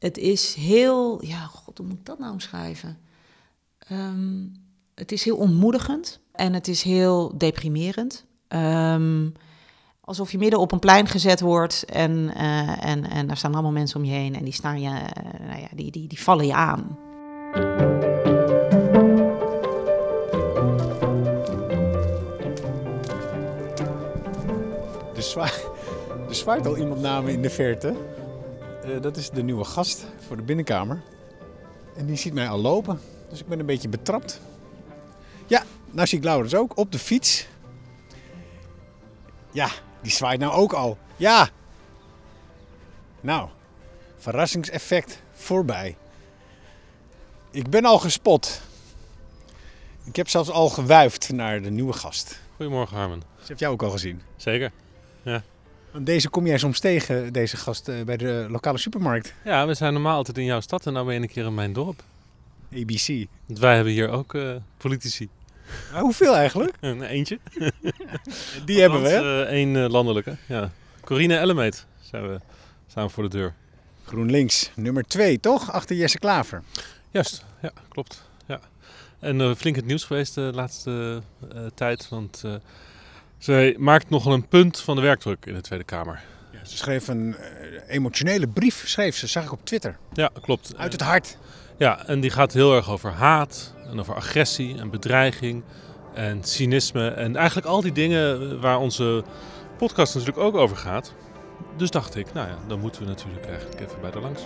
[0.00, 2.98] het is heel, ja, god, hoe moet ik dat nou omschrijven?
[3.78, 4.46] Ehm,
[4.94, 8.24] het is heel ontmoedigend en het is heel deprimerend.
[8.48, 9.28] Ehm,
[10.00, 13.72] alsof je midden op een plein gezet wordt en, eh, en, en daar staan allemaal
[13.72, 16.46] mensen om je heen en die, staan je, eh, nou ja, die, die, die vallen
[16.46, 16.98] je aan.
[26.26, 27.94] Er zwaait, al iemand naar me in de verte.
[28.90, 31.02] Eh, dat is de nieuwe gast voor de binnenkamer.
[31.96, 34.40] En die ziet mij al lopen, dus ik ben een beetje betrapt.
[35.46, 37.46] Ja, nou zie ik Laurens ook op de fiets.
[39.50, 39.68] Ja,
[40.02, 40.98] die zwaait nou ook al.
[41.16, 41.48] Ja!
[43.20, 43.48] Nou,
[44.16, 45.96] verrassingseffect voorbij.
[47.50, 48.60] Ik ben al gespot.
[50.04, 52.40] Ik heb zelfs al gewuifd naar de nieuwe gast.
[52.56, 53.22] Goedemorgen Harmen.
[53.38, 54.22] Ze heeft jou ook al gezien.
[54.36, 54.72] Zeker.
[55.92, 59.34] Want deze kom jij soms tegen, deze gast, eh, bij de lokale supermarkt.
[59.44, 61.54] Ja, we zijn normaal altijd in jouw stad en nou ben je een keer in
[61.54, 62.02] mijn dorp.
[62.74, 63.26] ABC.
[63.46, 65.28] Want wij hebben hier ook eh, politici.
[65.92, 66.76] Hoeveel eigenlijk?
[66.80, 67.38] Een eentje.
[68.66, 69.44] Die hebben we?
[69.48, 70.70] Eén landelijke, ja.
[71.04, 72.40] Corine Ellemeet zijn we,
[72.86, 73.54] staan voor de deur.
[74.04, 75.72] GroenLinks, nummer 2, toch?
[75.72, 76.62] Achter Jesse Klaver.
[77.10, 78.28] Juist, ja, klopt.
[78.46, 78.60] Ja.
[79.18, 82.54] En eh, flink het nieuws geweest de laatste eh, tijd, want eh,
[83.40, 86.20] zij maakt nogal een punt van de werkdruk in de Tweede Kamer.
[86.62, 89.96] Ze schreef een eh, emotionele brief, schreef ze, zag ik op Twitter.
[90.12, 90.72] Ja, klopt.
[90.76, 91.36] Uit het hart.
[91.76, 95.62] Ja, en die gaat heel erg over haat en over agressie en bedreiging
[96.14, 97.08] en cynisme.
[97.08, 99.24] En eigenlijk al die dingen waar onze
[99.76, 101.14] podcast natuurlijk ook over gaat.
[101.76, 104.42] Dus dacht ik, nou ja, dan moeten we natuurlijk eigenlijk even bij de langs.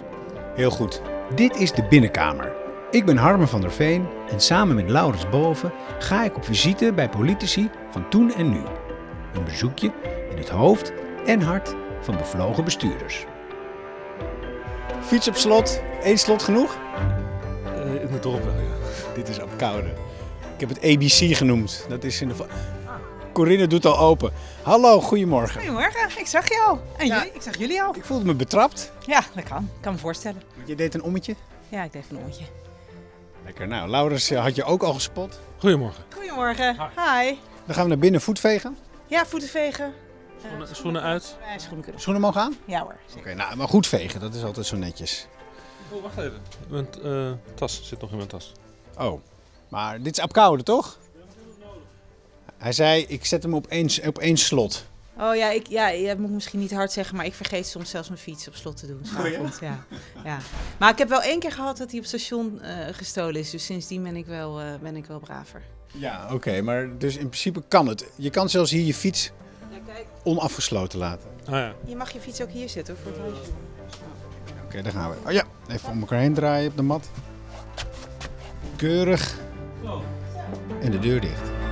[0.55, 1.01] Heel goed.
[1.35, 2.64] Dit is de binnenkamer.
[2.95, 6.93] Ik ben Harmen van der Veen en samen met Laurens Boven ga ik op visite
[6.93, 8.61] bij politici van toen en nu.
[9.35, 9.93] Een bezoekje
[10.31, 10.93] in het hoofd
[11.27, 13.25] en hart van bevlogen bestuurders.
[15.01, 16.77] Fiets op slot, één slot genoeg?
[17.65, 19.15] Eh, in het dorp wel, ja.
[19.15, 19.89] Dit is op koude.
[20.55, 21.87] Ik heb het ABC genoemd.
[21.89, 22.35] Dat is in de.
[23.33, 24.33] Corinne doet al open.
[24.63, 25.61] Hallo, goedemorgen.
[25.61, 26.81] Goedemorgen, ik zag je al.
[26.97, 27.17] En Ja.
[27.17, 27.33] jullie?
[27.33, 27.97] Ik zag jullie al.
[27.97, 28.93] Ik voelde me betrapt.
[29.07, 29.63] Ja, dat kan.
[29.77, 30.43] Ik kan me voorstellen.
[30.65, 31.35] Je deed een ommetje.
[31.69, 32.45] Ja, ik deed een oortje.
[33.45, 33.69] Lekker.
[33.69, 35.41] Nou, Laurens eh, had je ook al gespot.
[35.59, 36.05] Goedemorgen.
[36.15, 36.75] Goedemorgen.
[36.75, 37.39] Hi.
[37.67, 38.77] Dan gaan we naar binnen voet vegen.
[39.07, 39.93] Ja, voeten vegen.
[40.47, 41.37] Schoenen, schoenen uit.
[41.53, 42.01] Ja, schoenen kunnen.
[42.01, 42.57] Schoenen mogen aan?
[42.65, 42.97] Ja hoor.
[43.19, 44.21] Oké, nou, maar goed vegen.
[44.21, 45.27] Dat is altijd zo netjes.
[45.91, 46.41] Oh, wacht even.
[46.69, 48.53] Mijn eh, tas zit nog in mijn tas.
[48.99, 49.21] Oh,
[49.69, 50.99] maar dit is op koude, toch?
[52.57, 54.87] Hij zei, ik zet hem op één, op één slot.
[55.19, 58.09] Oh ja, ik, ja, je moet misschien niet hard zeggen, maar ik vergeet soms zelfs
[58.09, 59.01] mijn fiets op slot te doen.
[59.17, 59.85] avonds, ja?
[60.25, 60.39] Ja,
[60.79, 63.51] Maar ik heb wel één keer gehad dat hij op station eh, gestolen is.
[63.51, 65.63] Dus sindsdien ben ik wel, eh, ben ik wel braver.
[65.93, 66.61] Ja, oké.
[66.63, 68.07] maar dus in principe kan het.
[68.17, 69.31] Je kan zelfs hier je fiets
[69.71, 69.93] Ja,
[70.23, 71.29] onafgesloten laten.
[71.45, 71.75] Ah ja.
[71.87, 73.51] Je mag je fiets ook hier zetten hoor, voor het huisje.
[74.65, 75.17] Oké, daar gaan we.
[75.27, 77.09] Oh ja, even om elkaar heen draaien op de mat.
[78.77, 79.39] Keurig.
[80.81, 81.64] En de deur dicht.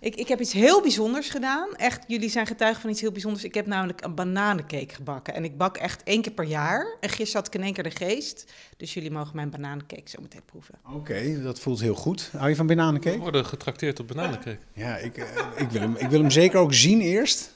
[0.00, 1.68] Ik, ik heb iets heel bijzonders gedaan.
[1.76, 3.44] Echt, jullie zijn getuigen van iets heel bijzonders.
[3.44, 5.34] Ik heb namelijk een bananencake gebakken.
[5.34, 6.96] En ik bak echt één keer per jaar.
[7.00, 8.52] En gisteren had ik in één keer de geest.
[8.76, 10.74] Dus jullie mogen mijn bananencake zo meteen proeven.
[10.94, 12.30] Oké, dat voelt heel goed.
[12.36, 13.18] Hou je van We bananencake?
[13.18, 14.58] worden getrakteerd op bananencake.
[14.72, 15.24] Ja, ik, eh,
[15.56, 17.52] ik, wil hem, ik wil hem zeker ook zien eerst.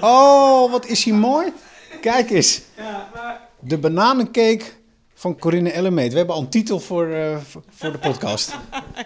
[0.00, 1.52] Oh, wat is hij mooi.
[2.00, 2.62] Kijk eens.
[3.60, 4.64] De bananencake
[5.18, 6.10] van Corinne Ellemeet.
[6.12, 7.36] We hebben al een titel voor, eh,
[7.70, 8.54] voor- de podcast.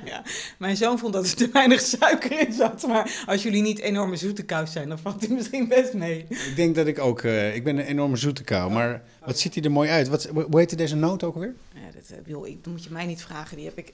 [0.05, 0.23] Ja,
[0.59, 2.87] mijn zoon vond dat er te weinig suiker in zat.
[2.87, 6.27] Maar als jullie niet enorme zoete kous zijn, dan valt hij misschien best mee.
[6.29, 7.23] Ik denk dat ik ook...
[7.23, 8.71] eh, ik ben een enorme zoete kou.
[8.73, 10.09] Maar wat ziet hij er mooi uit.
[10.09, 11.55] Wat, hoe heette deze noot ook alweer?
[11.75, 13.57] Ja, dat, eh, joh, ik, dat moet je mij niet vragen.
[13.57, 13.93] Die heb ik.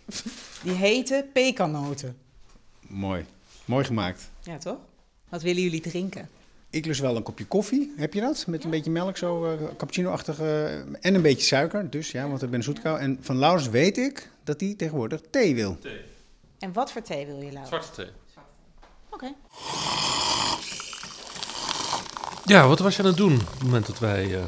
[0.63, 2.17] Die heten pekannoten.
[2.81, 3.25] Mooi.
[3.65, 4.31] Mooi gemaakt.
[4.43, 4.79] Ja, toch?
[5.29, 6.29] Wat willen jullie drinken?
[6.71, 7.93] Ik lust wel een kopje koffie.
[7.97, 8.45] Heb je dat?
[8.47, 10.39] Met een beetje melk, zo eh, cappuccino-achtig.
[10.41, 11.91] eh, en een beetje suiker.
[11.91, 12.99] Dus ja, want ik ben zoetkou.
[12.99, 15.79] En van Laurens weet ik dat hij tegenwoordig thee wil.
[16.59, 17.67] En wat voor thee wil je, Laura?
[17.67, 18.07] Zwarte thee.
[19.11, 19.33] Oké.
[22.45, 24.43] Ja, wat was je aan het doen op het moment dat wij eh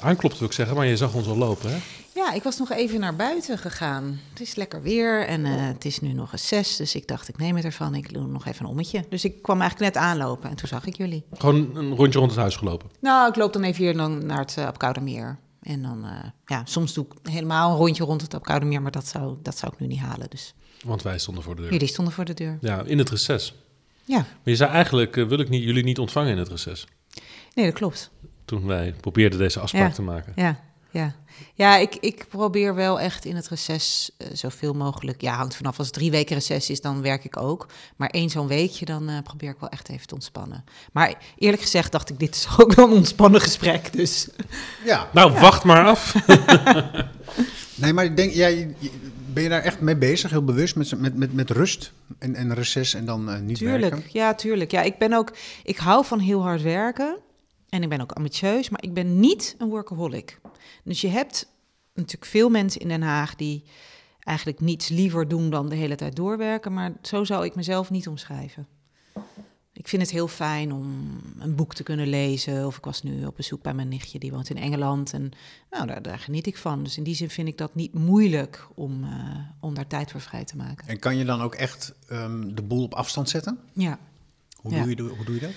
[0.00, 0.76] aanklopten, wil ik zeggen.
[0.76, 1.78] Maar je zag ons al lopen, hè?
[2.14, 4.20] Ja, ik was nog even naar buiten gegaan.
[4.30, 7.28] Het is lekker weer en eh, het is nu nog eens zes, dus ik dacht
[7.28, 7.94] ik neem het ervan.
[7.94, 9.04] Ik doe nog even een ommetje.
[9.08, 11.24] Dus ik kwam eigenlijk net aanlopen en toen zag ik jullie.
[11.32, 12.90] Gewoon een rondje rond het huis gelopen.
[13.00, 15.28] Nou, ik loop dan even hier dan naar het uh.
[15.60, 19.06] En dan, eh, ja, soms doe ik helemaal een rondje rond het Apkoudermeer, maar dat
[19.06, 20.30] zou, dat zou ik nu niet halen.
[20.30, 20.54] Dus
[20.84, 21.72] Want wij stonden voor de deur.
[21.72, 22.58] jullie stonden voor de deur.
[22.60, 23.54] Ja, in het reces.
[24.04, 26.86] Ja, Maar je zei eigenlijk, wil ik niet, jullie niet ontvangen in het reces.
[27.54, 28.10] nee, dat klopt.
[28.44, 29.94] Toen wij probeerden deze afspraak Ja.
[29.94, 30.32] te maken.
[30.36, 30.60] Ja.
[30.90, 31.14] Ja,
[31.54, 35.20] ja ik, ik probeer wel echt in het reces eh, zoveel mogelijk.
[35.20, 35.78] Ja, hangt vanaf.
[35.78, 37.66] Als het drie weken reces is, dan werk ik ook.
[37.96, 40.64] Maar één zo'n weekje, dan eh, probeer ik wel echt even te ontspannen.
[40.92, 43.92] Maar eerlijk gezegd dacht ik, dit is ook wel een ontspannen gesprek.
[43.92, 44.28] Dus
[44.84, 46.14] Ja, Nou, wacht maar af.
[47.74, 48.48] nee, maar ik denk, ja,
[49.32, 52.54] ben je daar echt mee bezig, heel bewust, met, met, met, met rust en, en
[52.54, 54.10] reces en dan eh, niet tuurlijk, werken?
[54.12, 54.70] ja, tuurlijk.
[54.70, 55.32] Ja, ik ben ook,
[55.64, 57.16] ik hou van heel hard werken.
[57.70, 60.40] En ik ben ook ambitieus, maar ik ben niet een workaholic.
[60.84, 61.46] Dus je hebt
[61.94, 63.64] natuurlijk veel mensen in Den Haag die
[64.20, 66.72] eigenlijk niets liever doen dan de hele tijd doorwerken.
[66.72, 68.66] Maar zo zou ik mezelf niet omschrijven.
[69.72, 72.66] Ik vind het heel fijn om een boek te kunnen lezen.
[72.66, 75.12] Of ik was nu op bezoek bij mijn nichtje, die woont in Engeland.
[75.12, 75.30] En
[75.70, 76.82] nou, daar, daar geniet ik van.
[76.82, 80.20] Dus in die zin vind ik dat niet moeilijk om, eh, om daar tijd voor
[80.20, 80.88] vrij te maken.
[80.88, 83.58] En kan je dan ook echt ehm, de boel op afstand zetten?
[83.72, 83.98] Ja.
[84.56, 84.82] Hoe, Ja.
[84.82, 85.50] doe, je, hoe doe je dat?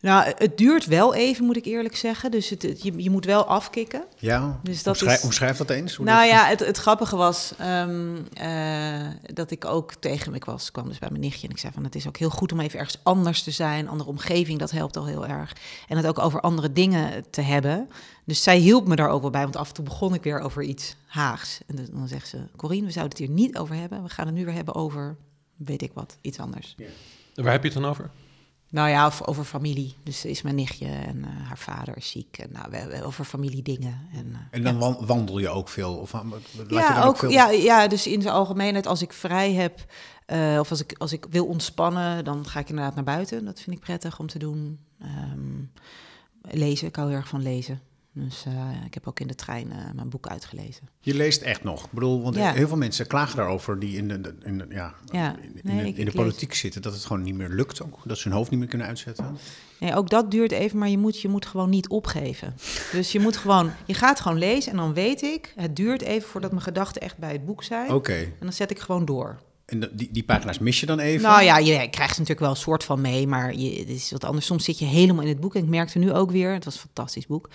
[0.00, 2.30] Nou, het duurt wel even, moet ik eerlijk zeggen.
[2.30, 4.04] Dus het, het- je, je moet wel afkicken.
[4.18, 5.94] Ja, Dus dat omschrijf, is- omschrijf dat eens.
[5.94, 10.44] Hoe nou dat- ja, het, het grappige was ehm, eh, dat ik ook tegen ik
[10.44, 12.52] was, kwam dus bij mijn nichtje en ik zei van het is ook heel goed
[12.52, 15.52] om even ergens anders te zijn, andere omgeving, dat helpt al heel erg.
[15.88, 17.88] En het ook over andere dingen te hebben.
[18.24, 20.40] Dus zij hielp me daar ook wel bij, want af en toe begon ik weer
[20.40, 21.60] over iets Haags.
[21.66, 24.02] En dan- dan zegt ze, Corine, we zouden het hier niet over hebben.
[24.02, 25.16] We gaan het nu weer hebben over,
[25.56, 26.74] weet ik wat, iets anders.
[27.34, 28.10] Waar heb je het dan over?
[28.70, 29.94] Nou ja, of over familie.
[30.02, 32.38] Dus is mijn nichtje en eh, haar vader is ziek.
[32.38, 34.08] En nou, we, we- over familiedingen.
[34.12, 35.94] En, eh, En dan wan- wandel je ook veel?
[35.96, 37.30] Of, aan- laat je ja, dan ook, veel...
[37.30, 39.84] ja, ja, dus in zijn algemeenheid, als ik vrij heb
[40.26, 43.44] eh, of als ik, als ik wil ontspannen, dan ga ik inderdaad naar buiten.
[43.44, 44.78] Dat vind ik prettig om te doen.
[45.00, 45.62] Ehm,
[46.42, 47.80] lezen, ik hou heel erg van lezen.
[48.24, 48.52] Dus eh,
[48.86, 50.88] ik heb ook in de trein eh, mijn boek uitgelezen.
[51.00, 51.84] Je leest echt nog.
[51.84, 52.52] Ik bedoel, want Ja.
[52.52, 55.76] heel veel mensen klagen daarover die in de, in de, ja, Ja, in, in nee,
[55.76, 56.14] de, ik- in de ik lees.
[56.14, 57.98] politiek zitten, dat het gewoon niet meer lukt ook.
[58.04, 59.36] Dat ze hun hoofd niet meer kunnen uitzetten.
[59.80, 62.54] Nee, ook dat duurt even, maar je moet, je moet gewoon niet opgeven.
[62.92, 66.28] Dus je moet gewoon, je gaat gewoon lezen en dan weet ik, het duurt even
[66.28, 67.90] voordat mijn gedachten echt bij het boek zijn.
[67.92, 68.12] Oké.
[68.16, 69.38] En dan zet ik gewoon door.
[69.66, 71.22] En die, die pagina's mis je dan even?
[71.28, 74.24] Nou ja, je krijgt natuurlijk wel een soort van mee, maar je, het is wat
[74.24, 74.46] anders.
[74.46, 75.54] Soms zit je helemaal in het boek.
[75.54, 77.48] En ik merkte nu ook weer, het was een fantastisch boek,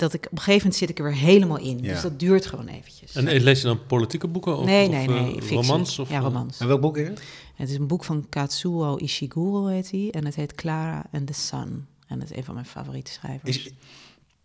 [0.00, 1.78] dat ik op een gegeven moment zit ik er weer helemaal in.
[1.82, 1.92] Ja.
[1.92, 3.14] Dus dat duurt gewoon eventjes.
[3.14, 4.58] En eh, lees je dan politieke boeken?
[4.58, 5.32] Of, nee, of, nee, eh, nee.
[5.32, 5.56] fictie.
[5.56, 5.98] romans?
[5.98, 6.58] Of, ja, eh, romans.
[6.60, 7.22] En welk boek is het?
[7.54, 10.08] Het is een boek van Katsuo Ishiguro, heet hij.
[10.10, 11.86] En het heet Clara and the Sun.
[12.06, 13.56] En dat is een van mijn favoriete schrijvers.
[13.58, 13.70] Is,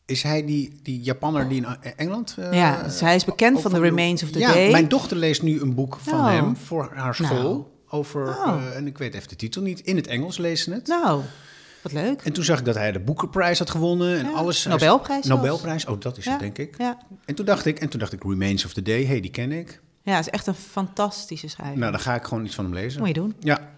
[0.05, 2.35] is hij die, die Japanner die in eh, Engeland...
[2.39, 4.71] eh, ja, dus hij is bekend van The de- Remains of the ja, Day.
[4.71, 6.25] mijn dochter leest nu een boek van Oh.
[6.27, 7.51] hem voor haar school.
[7.53, 7.63] Nou.
[7.89, 8.47] Over, Oh.
[8.63, 10.87] eh, en ik weet even de titel niet, in het Engels lezen het.
[10.87, 11.21] Nou,
[11.93, 12.21] wat leuk.
[12.21, 14.65] En toen zag ik dat hij de Boekenprijs had gewonnen en Ja, alles.
[14.65, 15.41] Nobelprijs zelfs.
[15.43, 16.75] Nobelprijs, oh dat is het denk ik.
[16.77, 16.97] Ja.
[17.25, 19.51] En toen dacht ik, en toen dacht ik Remains of the Day, hey, die ken
[19.51, 19.81] ik.
[20.03, 21.77] ja, het is echt een fantastische schrijver.
[21.77, 22.99] Nou, dan ga ik gewoon iets van hem lezen.
[22.99, 23.35] Moet je doen.
[23.39, 23.69] Ja,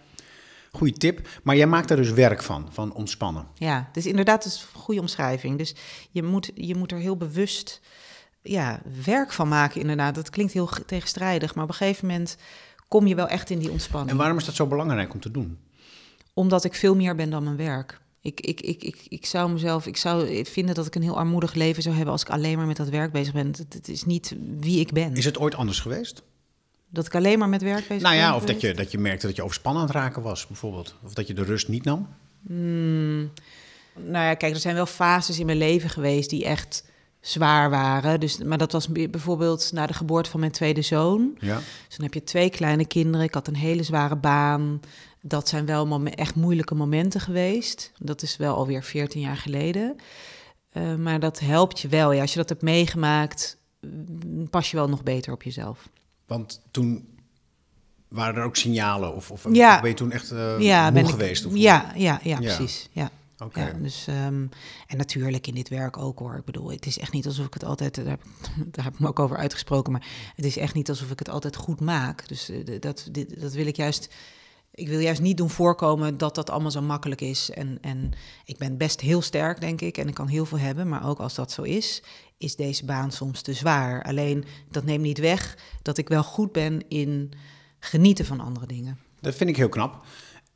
[0.71, 1.27] goede tip.
[1.43, 3.45] Maar jij maakt daar dus werk van, van ontspannen.
[3.53, 5.57] Ja, dus inderdaad, dat is een goede omschrijving.
[5.57, 5.75] Dus
[6.11, 7.81] je moet, je moet er heel bewust
[8.41, 10.15] ja, werk van maken, inderdaad.
[10.15, 12.37] Dat klinkt heel ge- tegenstrijdig, maar op een gegeven moment
[12.87, 14.11] kom je wel echt in die ontspanning.
[14.11, 15.57] En waarom is dat zo belangrijk om te doen?
[16.37, 17.99] Omdat ik veel meer ben dan mijn werk.
[18.21, 21.53] Ik, ik, ik, ik, ik zou mezelf, ik zou vinden dat ik een heel armoedig
[21.53, 23.53] leven zou hebben als ik alleen maar met dat werk bezig ben.
[23.69, 25.15] Het, is niet wie ik ben.
[25.15, 26.23] Is het ooit anders geweest?
[26.89, 28.23] Dat ik alleen maar met werk bezig Nou ben.
[28.23, 30.95] ja, of dat je, dat je merkte dat je overspannen aan het raken was, bijvoorbeeld.
[31.03, 32.07] Of dat je de rust niet nam.
[32.47, 33.31] Hmm.
[33.93, 36.83] Nou ja, kijk, er zijn wel fases in mijn leven geweest die echt
[37.19, 38.19] zwaar waren.
[38.19, 41.37] Dus, maar dat was bijvoorbeeld na de geboorte van mijn tweede zoon.
[41.39, 41.55] Ja.
[41.55, 43.25] Dus dan heb je twee kleine kinderen.
[43.25, 44.79] Ik had een hele zware baan.
[45.21, 47.91] Dat zijn wel momen- echt moeilijke momenten geweest.
[47.97, 49.95] Dat is wel alweer 14 jaar geleden.
[50.69, 52.11] Eh, maar dat helpt je wel.
[52.11, 55.89] Ja, als je dat hebt meegemaakt, mm, pas je wel nog beter op jezelf.
[56.25, 57.07] Want toen
[58.07, 59.15] waren er ook signalen?
[59.15, 59.79] Of, of Ja.
[59.81, 61.45] ben je toen echt eh ja, moe ik- geweest?
[61.45, 62.55] Of ja, ja, ja, Ja.
[62.55, 62.89] precies.
[62.91, 63.09] Ja.
[63.53, 64.45] Ja, dus, ehm,
[64.87, 66.35] en natuurlijk in dit werk ook hoor.
[66.35, 68.21] Ik bedoel, het is echt niet alsof ik het altijd, daar heb,
[68.71, 71.29] daar heb ik me ook over uitgesproken, maar het is echt niet alsof ik het
[71.29, 72.27] altijd goed maak.
[72.27, 74.09] Dus eh, dat, dit, dat wil ik juist,
[74.77, 77.49] ik wil juist niet doen voorkomen dat dat allemaal zo makkelijk is.
[77.49, 78.11] En, en
[78.45, 81.19] ik ben best heel sterk, denk ik, en ik kan heel veel hebben, maar ook
[81.19, 82.03] als dat zo is,
[82.37, 84.03] is deze baan soms te zwaar.
[84.03, 87.31] Alleen dat neemt niet weg dat ik wel goed ben in
[87.79, 88.99] genieten van andere dingen.
[89.19, 90.05] Dat vind ik heel knap.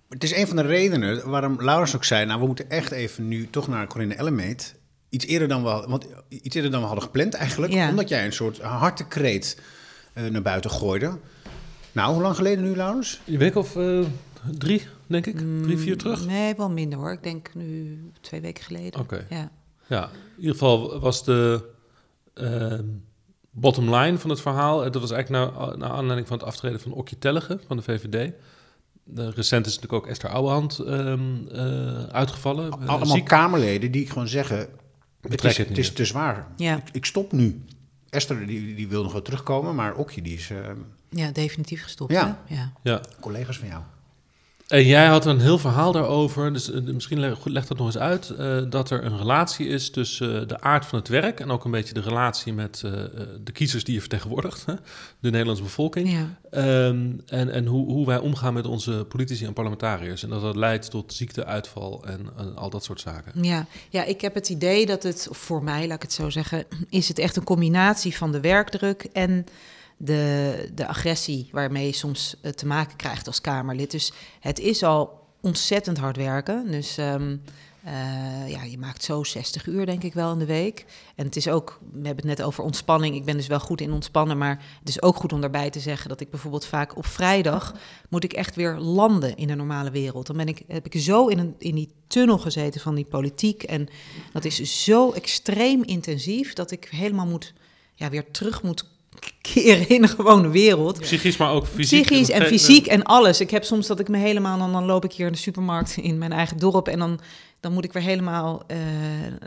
[0.09, 2.25] Het is een van de redenen waarom Laurens ook zei...
[2.25, 4.75] nou, we moeten echt even nu toch naar Corinne Ellemeet.
[5.09, 7.73] Iets eerder dan we, want iets eerder dan we hadden gepland eigenlijk.
[7.73, 7.89] Ja.
[7.89, 9.59] Omdat jij een soort hartekreet
[10.13, 11.19] eh, naar buiten gooide.
[11.91, 13.21] Nou, hoe lang geleden nu, Laurens?
[13.25, 14.00] Een week of eh,
[14.57, 15.38] drie, denk ik.
[15.38, 16.25] Drie, vier terug.
[16.25, 17.12] Nee, wel minder hoor.
[17.12, 19.00] Ik denk nu twee weken geleden.
[19.00, 19.25] Oké.
[19.29, 19.51] Ja.
[19.88, 21.69] Ja, in ieder geval was de
[22.33, 22.86] ehm,
[23.51, 24.86] bottom line van het verhaal...
[24.86, 27.83] eh, dat was eigenlijk naar, naar aanleiding van het aftreden van Okje Tellige van de
[27.83, 28.31] VVD.
[29.03, 32.71] De, recent is natuurlijk ook Esther Ouwehand ehm, eh, uitgevallen.
[32.71, 33.25] Allemaal ziek.
[33.25, 34.67] Kamerleden die gewoon zeggen...
[35.21, 36.48] Het is, het het is te zwaar.
[36.55, 36.77] Ja.
[36.77, 37.63] Ik, ik stop nu.
[38.11, 40.57] Esther die, die wil nog wel terugkomen, maar Okje die is eh,
[41.09, 42.11] Ja, definitief gestopt.
[42.11, 42.41] Ja.
[42.45, 42.55] Hè?
[42.55, 42.71] ja.
[42.83, 43.01] Ja.
[43.19, 43.81] collega's van jou.
[44.71, 48.29] En jij had een heel verhaal daarover, dus eh, misschien leg, dat nog eens uit,
[48.29, 51.65] eh, dat er een relatie is tussen eh, de aard van het werk en ook
[51.65, 52.83] een beetje de relatie met
[53.43, 54.65] de kiezers die je vertegenwoordigt,
[55.19, 56.39] de Nederlandse bevolking, Ja.
[56.51, 60.23] Ehm, en en hoe, hoe wij omgaan met onze politici en parlementariërs.
[60.23, 63.43] En dat dat leidt tot ziekte, uitval en, en al dat soort zaken.
[63.43, 63.65] Ja.
[63.89, 67.07] ja, ik heb het idee dat het, voor mij laat ik het zo zeggen, is
[67.07, 69.45] het echt een combinatie van de werkdruk en
[70.03, 73.91] de, de agressie waarmee je soms eh, te maken krijgt als Kamerlid.
[73.91, 76.72] Dus het is al ontzettend hard werken.
[76.72, 77.38] Dus ehm,
[77.84, 80.86] eh, ja, je maakt zo 60 uur denk ik wel in de week.
[81.15, 83.15] En het is ook, we hebben het net over ontspanning.
[83.15, 85.79] Ik ben dus wel goed in ontspannen, maar het is ook goed om daarbij te
[85.79, 87.75] zeggen dat ik bijvoorbeeld vaak op vrijdag
[88.10, 90.27] moet ik echt weer landen in de normale wereld.
[90.27, 93.63] Dan ben ik, heb ik zo in, een, in die tunnel gezeten van die politiek.
[93.63, 93.88] En
[94.34, 97.53] dat is zo extreem intensief dat ik helemaal moet,
[97.96, 98.89] ja, weer terug moet
[99.41, 100.99] keren in de gewone wereld.
[100.99, 102.05] Psychisch, maar ook fysiek.
[102.05, 103.41] Psychisch en fysiek en alles.
[103.41, 106.17] Ik heb soms dat ik me helemaal, dan loop ik hier in de supermarkt in
[106.17, 107.19] mijn eigen dorp en dan,
[107.61, 108.77] dan moet ik weer helemaal, eh,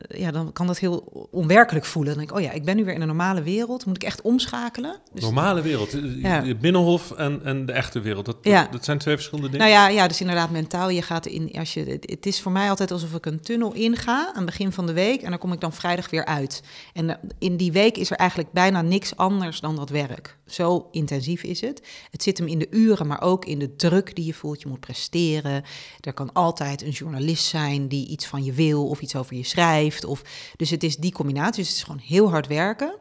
[0.09, 2.14] ja, dan kan dat heel onwerkelijk voelen.
[2.14, 3.87] Dan denk ik, oh ja, ik ben nu weer in een normale wereld.
[3.87, 4.97] Moet ik echt omschakelen?
[5.12, 6.40] Dus, Normale wereld, Ja.
[6.40, 8.25] de binnenhof en, en de echte wereld.
[8.26, 8.68] Dat, Ja.
[8.71, 9.66] dat, zijn twee verschillende dingen.
[9.66, 10.88] nou ja, ja, dus inderdaad mentaal.
[10.88, 13.73] Je gaat in, als je, het, het is voor mij altijd alsof ik een tunnel
[13.73, 16.62] inga aan het begin van de week en dan kom ik dan vrijdag weer uit.
[16.92, 20.37] En eh, in die week is er eigenlijk bijna niks anders dan dat werk.
[20.47, 21.83] Zo intensief is het.
[22.11, 24.63] Het zit hem in de uren, maar ook in de druk die je voelt.
[24.63, 25.63] Je moet presteren.
[26.01, 29.45] Er kan altijd een journalist zijn die iets van je wil of iets over je
[29.45, 30.05] schrijft.
[30.05, 30.23] Of,
[30.57, 31.63] dus het is die combinatie.
[31.63, 32.99] Dus het is gewoon heel hard werken.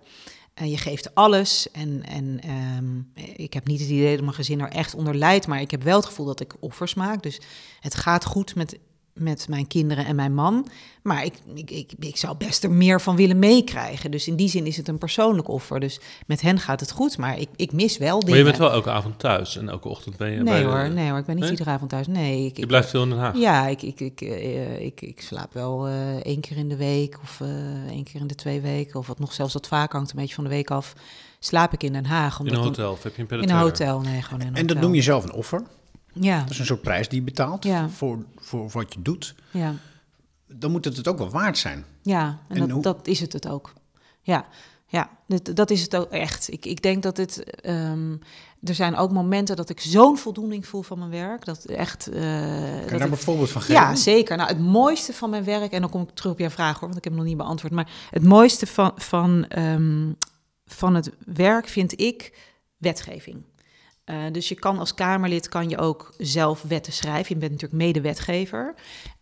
[0.54, 1.72] En je geeft alles.
[1.72, 5.48] En, en ehm, ik heb niet het idee dat mijn gezin er echt onder lijdt.
[5.48, 7.24] Maar ik heb wel het gevoel dat ik offers maak.
[7.24, 7.42] Dus
[7.80, 8.78] het gaat goed met,
[9.14, 10.68] met mijn kinderen en mijn man.
[11.02, 14.12] Maar ik, ik, ik, ik zou best er meer van willen meekrijgen.
[14.12, 15.80] Dus in die zin is het een persoonlijk offer.
[15.80, 17.18] Dus met hen gaat het goed.
[17.18, 18.30] Maar ik, ik mis wel dingen.
[18.30, 20.70] maar je bent wel elke avond thuis en elke ochtend ben je bij Nee de-
[20.70, 21.18] hoor, nee hoor.
[21.20, 21.54] Ik ben niet Nee?
[21.54, 22.08] iedere avond thuis.
[22.08, 23.38] Nee, ik, Je ik- blijft veel in Den Haag.
[23.38, 27.20] ja, ik, ik, ik, eh, ik, ik slaap wel eh, één keer in de week
[27.24, 27.48] of eh,
[27.90, 29.00] één keer in de twee weken.
[29.00, 30.94] Of wat nog zelfs wat vaak hangt een beetje van de week af.
[31.40, 32.34] Slaap ik in Den Haag.
[32.34, 34.48] In omdat een dan- hotel of heb je een In een hotel, nee, gewoon in
[34.48, 34.82] een En dat hotel.
[34.84, 35.64] noem je zelf een offer.
[36.14, 37.90] Ja, Dat is een soort prijs die je betaalt Ja.
[37.90, 39.36] voor, voor, wat je doet.
[39.52, 39.74] ja,
[40.48, 41.86] Dan moet het het ook wel waard zijn.
[42.02, 42.40] ja.
[42.48, 43.74] En, En dat, hoe- dat is het het ook.
[44.22, 44.46] Ja,
[44.88, 46.52] ja dat, dat is het ook echt.
[46.52, 47.44] Ik, ik denk dat het...
[47.62, 48.16] ehm,
[48.64, 51.46] er zijn ook momenten dat ik zo'n voldoening voel van mijn werk.
[51.46, 52.08] Dat echt...
[52.08, 53.82] eh, Kan je daar ik- een voorbeeld van geven?
[53.82, 54.38] Ja, zeker.
[54.38, 56.88] Nou, het mooiste van mijn werk, en dan kom ik terug op jouw vraag hoor,
[56.88, 57.74] want ik heb hem nog niet beantwoord.
[57.74, 60.12] Maar het mooiste van, van, ehm,
[60.66, 62.38] van het werk vind ik
[62.78, 63.44] wetgeving.
[64.04, 67.34] Eh, dus je kan als Kamerlid kan je ook zelf wetten schrijven.
[67.34, 68.76] Je bent natuurlijk medewetgever.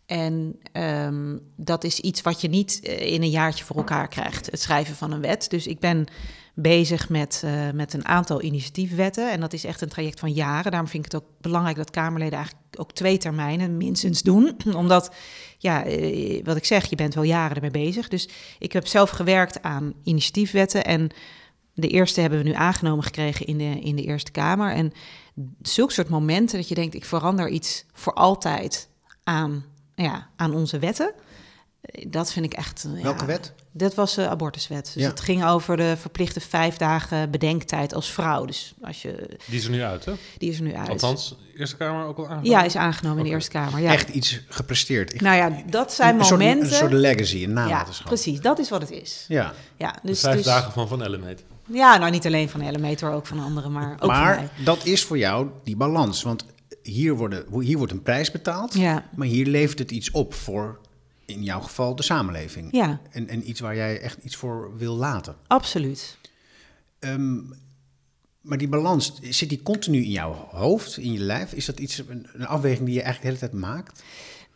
[0.06, 4.50] En ehm, dat is iets wat je niet eh, in een jaartje voor elkaar krijgt,
[4.50, 5.50] het schrijven van een wet.
[5.50, 6.06] Dus ik ben
[6.54, 9.32] bezig met, eh, met een aantal initiatiefwetten.
[9.32, 10.70] En dat is echt een traject van jaren.
[10.70, 14.56] Daarom vind ik het ook belangrijk dat Kamerleden eigenlijk ook twee termijnen minstens doen.
[14.74, 15.14] Omdat,
[15.58, 15.84] ja,
[16.44, 18.08] wat ik zeg, je bent wel jaren ermee bezig.
[18.08, 20.84] Dus ik heb zelf gewerkt aan initiatiefwetten.
[20.84, 21.10] En
[21.74, 24.72] de eerste hebben we nu aangenomen gekregen in de, in de Eerste Kamer.
[24.74, 24.92] En
[25.62, 28.88] zulke soort momenten dat je denkt, ik verander iets voor altijd
[29.24, 29.64] aan,
[29.94, 31.12] ja, aan onze wetten.
[31.80, 32.84] Eh, Dat vind ik echt...
[32.96, 33.52] eh, Welke ja, wet?
[33.74, 34.90] Dat was de abortuswet.
[34.94, 35.08] Dus Ja.
[35.08, 38.44] het ging over de verplichte vijf dagen bedenktijd als vrouw.
[38.44, 40.12] Dus als je, Die is er nu uit, hè?
[40.38, 40.88] die is er nu uit.
[40.88, 42.50] Althans, Eerste Kamer ook al aangenomen?
[42.50, 43.30] Ja, is aangenomen in de.
[43.30, 43.80] Eerste Kamer.
[43.80, 43.92] Ja.
[43.92, 45.14] Echt iets gepresteerd.
[45.14, 46.66] Ik- Nou ja, dat zijn een, soort, momenten.
[46.68, 48.06] een soort legacy, een ja, nalatenschap.
[48.06, 48.40] precies.
[48.40, 49.24] Dat is wat het is.
[49.28, 49.52] Ja.
[49.76, 51.44] Ja, De dus, vijf dus- dagen van Van Ellemeet.
[51.66, 54.18] Ja, nou niet alleen van Elementor, ook van anderen, maar ook van mij.
[54.36, 56.22] Maar dat is voor jou die balans.
[56.22, 56.44] Want
[56.82, 59.08] hier, worden, hier wordt een prijs betaald, Ja.
[59.16, 60.80] maar hier levert het iets op voor,
[61.26, 62.68] in jouw geval, de samenleving.
[62.70, 65.36] Ja, En, en iets waar jij echt iets voor wil laten.
[65.46, 66.16] absoluut.
[66.98, 67.36] Ehm,
[68.40, 71.52] maar die balans, zit die continu in jouw hoofd, in je lijf?
[71.52, 74.02] Is dat iets, een, een afweging die je eigenlijk de hele tijd maakt?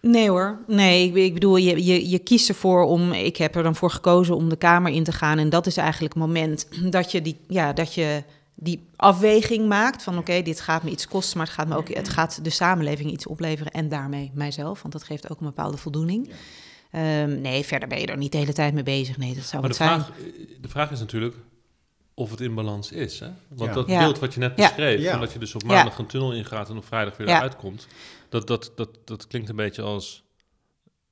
[0.07, 3.63] Nee hoor, nee, ik, ik bedoel, je, je, je kiest ervoor om, ik heb er
[3.63, 5.39] dan voor gekozen om de Kamer in te gaan.
[5.39, 8.23] En dat is eigenlijk het moment dat je die, ja, dat je
[8.55, 11.89] die afweging maakt van oké, dit gaat me iets kosten, maar het gaat, me ook,
[11.95, 15.77] het gaat de samenleving iets opleveren en daarmee mijzelf, want dat geeft ook een bepaalde
[15.77, 16.31] voldoening.
[16.91, 19.17] Ehm, nee, verder ben je er niet de hele tijd mee bezig.
[19.17, 19.89] Nee, dat zou Maar de zijn.
[20.01, 20.11] vraag,
[20.61, 21.35] de vraag is natuurlijk
[22.15, 23.21] of het in balans is.
[23.21, 23.27] Hè?
[23.49, 23.75] Want Ja.
[23.77, 23.99] dat Ja.
[23.99, 25.11] beeld wat je net beschreef, Ja.
[25.11, 25.67] van dat je dus op Ja.
[25.69, 27.37] maandag een tunnel ingaat en op vrijdag weer Ja.
[27.37, 27.87] eruit komt,
[28.29, 30.25] dat, dat, dat, dat klinkt een beetje als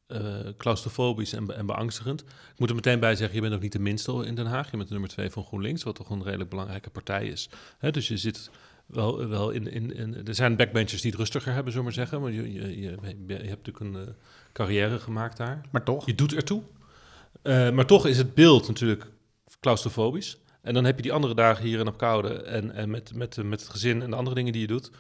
[0.07, 2.21] eh claustrofobisch en, be- en beangstigend.
[2.21, 4.71] Ik moet er meteen bij zeggen, je bent ook niet de minste in Den Haag.
[4.71, 7.49] Je bent de nummer twee van GroenLinks, wat toch een redelijk belangrijke partij is.
[7.79, 7.91] Hè?
[7.91, 8.51] Dus je zit
[8.87, 10.27] wel, wel in, in, in...
[10.27, 12.21] Er zijn backbenchers die het rustiger hebben, zullen we maar zeggen.
[12.21, 14.13] Maar je, je, je, je hebt natuurlijk een eh,
[14.53, 15.61] carrière gemaakt daar.
[15.73, 16.07] Maar toch?
[16.07, 16.63] Je doet ertoe.
[17.43, 19.07] Eh, maar toch is het beeld natuurlijk
[19.61, 20.39] claustrofobisch.
[20.63, 23.61] En dan heb je die andere dagen hier in Apkoude en, en met, met, met
[23.61, 24.91] het gezin en de andere dingen die je doet.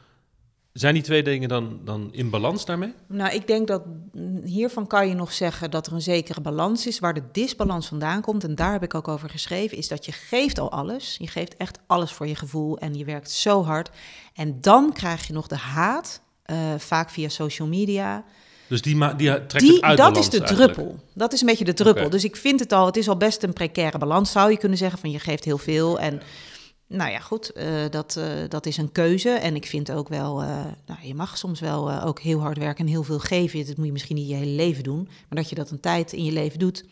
[0.74, 2.92] Zijn die twee dingen dan, dan in balans daarmee?
[3.06, 6.86] Nou, ik denk dat mm, hiervan kan je nog zeggen dat er een zekere balans
[6.86, 6.98] is.
[6.98, 10.12] Waar de disbalans vandaan komt, en daar heb ik ook over geschreven, is dat je
[10.12, 11.16] geeft al alles.
[11.18, 13.90] Je geeft echt alles voor je gevoel en je werkt zo hard.
[14.34, 18.24] En dan krijg je nog de haat, eh, vaak via social media.
[18.66, 20.72] Dus die, ma- die trekt Die, het uit dat balans is de eigenlijk.
[20.72, 20.98] druppel.
[21.14, 22.10] Dat is een beetje de druppel.
[22.10, 24.78] Dus ik vind het al, het is al best een precaire balans, zou je kunnen
[24.78, 24.98] zeggen.
[24.98, 25.98] Van je geeft heel veel.
[26.00, 26.22] En
[26.86, 29.30] nou ja, goed, eh, dat, eh, dat is een keuze.
[29.30, 32.84] En ik vind ook wel, eh, nou, je mag soms wel ook heel hard werken
[32.84, 33.66] en heel veel geven.
[33.66, 35.04] Dat moet je misschien niet je hele leven doen.
[35.04, 36.84] Maar dat je dat een tijd in je leven doet,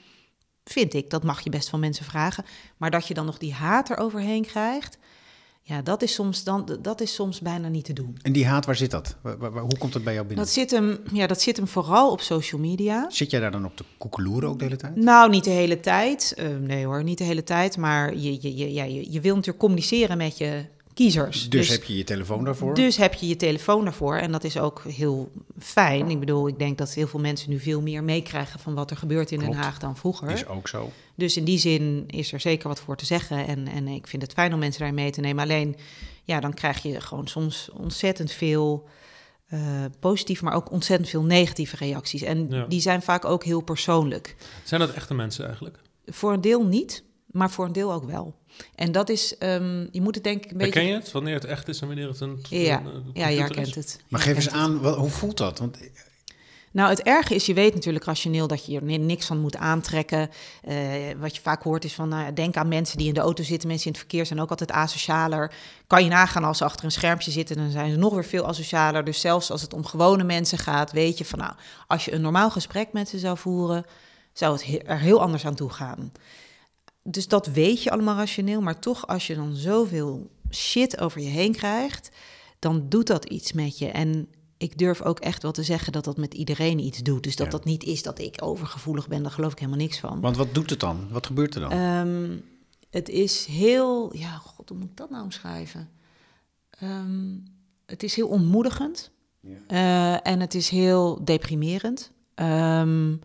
[0.65, 2.45] vind ik, dat mag je best van mensen vragen.
[2.77, 4.99] Maar dat je dan nog die haat eroverheen krijgt,
[5.65, 8.19] ja, dat is soms, dan, dat is soms bijna niet te doen.
[8.23, 9.17] En die haat, waar zit dat?
[9.23, 10.45] Waar- hoe komt dat bij jou binnen?
[10.45, 13.07] Dat zit, hem, ja, dat zit hem vooral op social media.
[13.11, 14.97] Zit jij daar dan op de koekeloeren ook de hele tijd?
[14.97, 16.35] Nou, niet de hele tijd.
[16.37, 17.77] Eh, nee hoor, niet de hele tijd.
[17.77, 20.65] Maar je, je, je, ja, je, je wil natuurlijk communiceren met je
[20.95, 21.51] kiezers.
[21.51, 22.75] Dus, heb je je telefoon daarvoor?
[22.75, 24.17] Dus heb je je telefoon daarvoor.
[24.17, 26.11] En dat is ook heel fijn.
[26.11, 28.97] Ik bedoel, ik denk dat heel veel mensen nu veel meer meekrijgen van wat er
[28.97, 29.53] gebeurt in Den.
[29.53, 30.31] Haag dan vroeger.
[30.31, 30.91] Is ook zo.
[31.23, 33.47] Dus in die zin is er zeker wat voor te zeggen.
[33.47, 35.43] En, en ik vind het fijn om mensen daar mee te nemen.
[35.45, 35.77] Alleen,
[36.25, 38.89] ja, dan krijg je gewoon soms ontzettend veel
[39.49, 42.23] eh positieve, maar ook ontzettend veel negatieve reacties.
[42.23, 42.65] En Ja.
[42.67, 44.37] die zijn vaak ook heel persoonlijk.
[44.65, 45.79] Zijn dat echte mensen eigenlijk?
[46.07, 48.35] Voor een deel niet, maar voor een deel ook wel.
[48.75, 50.73] En dat is, ehm, je moet het denk ik een beetje...
[50.73, 51.13] Herken je het?
[51.13, 53.75] Wanneer het echt is en wanneer het een, Ja, een, ja, herkent is?
[53.75, 54.01] het.
[54.09, 55.59] Maar geef eens aan, wat, hoe voelt dat?
[55.59, 55.79] Want
[56.73, 59.57] Nou, het erge is, je weet natuurlijk rationeel dat je er ni- niks van moet
[59.57, 60.31] aantrekken.
[60.63, 60.77] Eh,
[61.19, 63.69] wat je vaak hoort is van, nou, denk aan mensen die in de auto zitten.
[63.69, 65.53] Mensen in het verkeer zijn ook altijd asocialer.
[65.87, 68.47] Kan je nagaan als ze achter een schermpje zitten, dan zijn ze nog weer veel
[68.47, 69.05] asocialer.
[69.05, 71.53] Dus zelfs als het om gewone mensen gaat, weet je van, nou,
[71.87, 73.85] als je een normaal gesprek met ze zou voeren,
[74.33, 76.13] zou het he- er heel anders aan toe gaan.
[77.03, 81.29] Dus dat weet je allemaal rationeel, maar toch als je dan zoveel shit over je
[81.29, 82.11] heen krijgt,
[82.59, 83.89] dan doet dat iets met je.
[83.89, 84.29] En
[84.63, 87.23] ik durf ook echt wel te zeggen dat dat met iedereen iets doet.
[87.23, 87.53] Dus dat Ja.
[87.53, 90.21] dat niet is dat ik overgevoelig ben, daar geloof ik helemaal niks van.
[90.21, 91.09] want wat doet het dan?
[91.11, 91.71] Wat gebeurt er dan?
[91.71, 92.37] Ehm,
[92.91, 95.89] het is heel, ja, god, hoe moet ik dat nou omschrijven?
[96.71, 97.37] Ehm,
[97.87, 99.11] het is heel ontmoedigend
[99.67, 102.13] Eh, en het is heel deprimerend.
[102.35, 103.17] Ehm,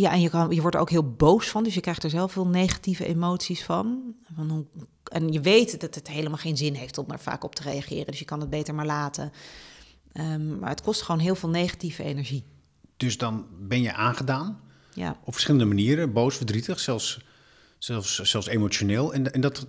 [0.00, 2.10] ja, en je, kan, je wordt er ook heel boos van, dus je krijgt er
[2.10, 4.14] zelf veel negatieve emoties van.
[4.34, 4.66] van hoe-
[5.06, 8.06] en je weet dat het helemaal geen zin heeft om er vaak op te reageren,
[8.06, 9.32] dus je kan het beter maar laten.
[10.12, 12.44] Ehm, maar het kost gewoon heel veel negatieve energie.
[12.96, 14.60] dus dan ben je aangedaan
[14.94, 16.12] Ja, op verschillende manieren.
[16.12, 17.20] Boos, verdrietig, zelfs,
[17.78, 19.12] zelfs, zelfs emotioneel.
[19.14, 19.66] En, en dat,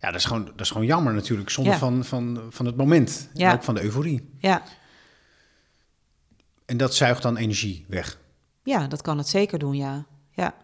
[0.00, 1.78] ja, dat, is gewoon, dat is gewoon jammer natuurlijk, zonder Ja.
[1.78, 3.28] van, van, van het moment.
[3.34, 3.52] En Ja.
[3.52, 4.28] ook van de euforie.
[4.38, 4.62] ja.
[6.64, 8.18] En dat zuigt dan energie weg.
[8.68, 10.04] Ja, dat kan het zeker doen, ja.
[10.30, 10.54] ja.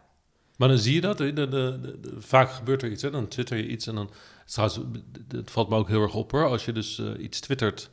[0.57, 1.19] Maar dan zie je dat.
[1.19, 3.03] De, de, de- de- vaak gebeurt er iets.
[3.03, 3.11] Hè?
[3.11, 4.11] Dan twitter je iets en dan...
[4.47, 4.81] Trouwens,
[5.29, 6.47] het valt me ook heel erg op hoor.
[6.47, 7.91] Als je dus eh, iets twittert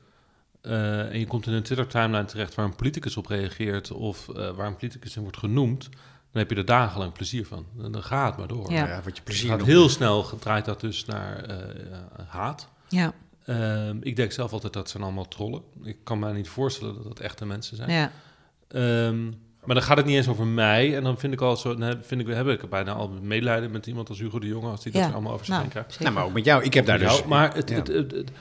[0.62, 2.56] eh, en je komt in een Twitter-timeline terecht...
[2.56, 5.84] waar een politicus op reageert of eh, waar een politicus in wordt genoemd...
[6.32, 7.66] dan heb je er dagenlang plezier van.
[7.84, 8.72] En dan gaat het maar door.
[8.72, 8.88] Ja.
[8.88, 11.46] Ja, wat je Dus plezier het gaat heel snel, draait dat dus naar
[12.28, 12.68] haat.
[12.90, 13.14] Ja,
[13.46, 15.62] Ehm, ik denk zelf altijd dat zijn allemaal trollen.
[15.84, 17.90] Ik kan me niet voorstellen dat dat echte mensen zijn.
[17.92, 18.12] ja,
[18.68, 19.32] Ehm,
[19.66, 20.96] maar dan gaat het niet eens over mij.
[20.96, 23.72] En dan vind ik al zo, dan heb, vind ik, heb ik bijna al medelijden
[23.72, 25.10] met iemand als Hugo de Jonge, als die dat Ja.
[25.12, 26.00] allemaal over zich nou, krijgt.
[26.00, 26.64] Nou, maar ook met jou.
[26.64, 27.16] Ik heb daar dus...
[27.18, 27.28] jou.
[27.28, 27.76] maar het, ja.
[27.76, 28.32] het, het- het-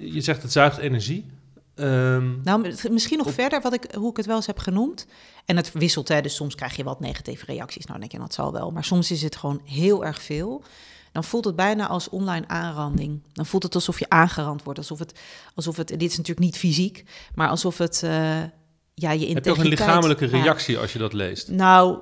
[0.00, 1.26] je zegt het zuigt energie.
[1.74, 5.06] Ehm, Nou, misschien nog Op- verder, wat ik, hoe ik het wel eens heb genoemd.
[5.44, 7.86] En het wisselt, hè, dus soms krijg je wat negatieve reacties.
[7.86, 8.70] Nou, denk je, dat zal wel.
[8.70, 10.62] Maar soms is het gewoon heel erg veel.
[11.12, 13.20] Dan voelt het bijna als online aanranding.
[13.32, 14.78] Dan voelt het alsof je aangerand wordt.
[14.78, 15.18] Alsof het,
[15.54, 18.36] alsof het dit is natuurlijk niet fysiek, maar alsof het eh,
[18.98, 19.78] ja, je heb je ook een integriteit...
[19.78, 20.42] lichamelijke Ja.
[20.42, 21.48] reactie als je dat leest?
[21.48, 21.98] Nou,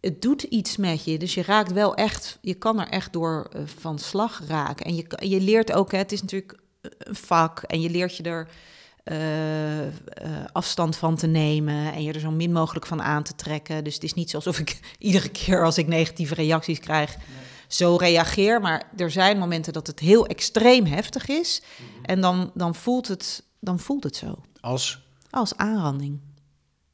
[0.00, 1.18] het doet iets met je.
[1.18, 4.86] Dus je raakt wel echt, je kan er echt door eh, van slag raken.
[4.86, 6.58] En je, kan- je leert ook, hè, het is natuurlijk
[6.98, 8.48] een vak en je leert je er
[9.04, 9.92] eh, eh,
[10.52, 13.84] afstand van te nemen en je er zo min mogelijk van aan te trekken.
[13.84, 17.16] Dus het is niet alsof ik iedere keer als ik negatieve reacties krijg
[17.68, 18.60] zo reageer.
[18.60, 21.62] Maar er zijn momenten dat het heel extreem heftig is
[22.02, 24.38] en dan, dan, voelt, het, dan voelt het zo.
[24.60, 25.06] Als...
[25.30, 26.20] Als aanranding.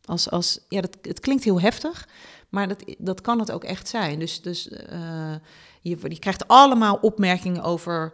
[0.05, 2.09] Als, als, ja, dat, het klinkt heel heftig,
[2.49, 4.19] maar dat, dat kan het ook echt zijn.
[4.19, 5.35] Dus, dus eh,
[5.81, 8.13] je, je krijgt allemaal opmerkingen over,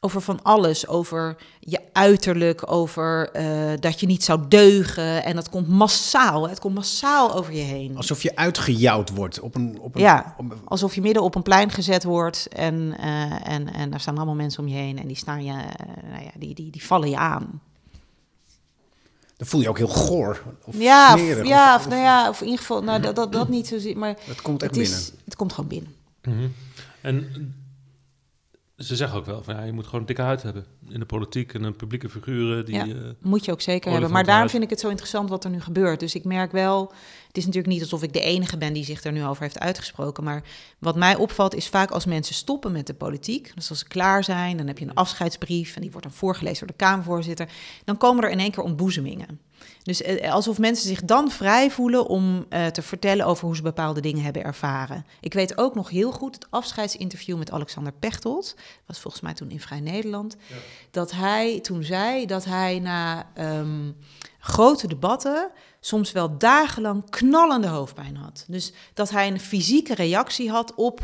[0.00, 0.86] over van alles.
[0.86, 5.24] Over je uiterlijk, over eh, dat je niet zou deugen.
[5.24, 6.48] En dat komt massaal.
[6.48, 7.96] Het komt massaal over je heen.
[7.96, 9.78] Alsof je uitgejouwd wordt op een...
[9.80, 10.34] Op een Ja.
[10.36, 14.16] op- Alsof je midden op een plein gezet wordt en, eh, en, en daar staan
[14.16, 14.98] allemaal mensen om je heen.
[14.98, 15.52] En die, staan je,
[16.10, 17.60] nou ja, die, die, die vallen je aan.
[19.36, 21.46] Dan voel je ook heel goor of ja, of- smerig.
[21.48, 23.98] ja, of, of, nou ja, of in ieder geval, nou, dat, dat, dat niet zozeer,
[23.98, 25.20] maar Het komt echt het, is, binnen.
[25.24, 25.94] het komt gewoon binnen.
[26.22, 26.48] Mhm.
[27.00, 27.54] En
[28.76, 31.06] ze zeggen ook wel van ja, je moet gewoon een dikke huid hebben in de
[31.06, 32.74] politiek en een publieke figuren die.
[32.74, 32.84] Ja.
[32.86, 34.10] eh, Moet je ook zeker hebben.
[34.10, 36.00] Maar daarom vind ik het zo interessant wat er nu gebeurt.
[36.00, 36.92] Dus ik merk wel,
[37.36, 39.58] het is natuurlijk niet alsof ik de enige ben die zich er nu over heeft
[39.58, 40.24] uitgesproken.
[40.24, 40.42] Maar
[40.78, 43.52] wat mij opvalt is vaak als mensen stoppen met de politiek.
[43.54, 46.66] Dus als ze klaar zijn, dan heb je een afscheidsbrief en die wordt dan voorgelezen
[46.66, 47.48] door de Kamervoorzitter.
[47.84, 49.40] Dan komen er in één keer ontboezemingen.
[49.82, 53.62] Dus eh, alsof mensen zich dan vrij voelen om eh, te vertellen over hoe ze
[53.62, 55.06] bepaalde dingen hebben ervaren.
[55.20, 58.56] Ik weet ook nog heel goed het afscheidsinterview met Alexander Pechtold.
[58.86, 60.36] was volgens mij toen in Vrij Nederland.
[60.90, 63.90] Dat hij toen zei dat hij na ehm,
[64.38, 68.44] grote debatten soms wel dagenlang knallende hoofdpijn had.
[68.48, 71.00] Dus dat hij een fysieke reactie had op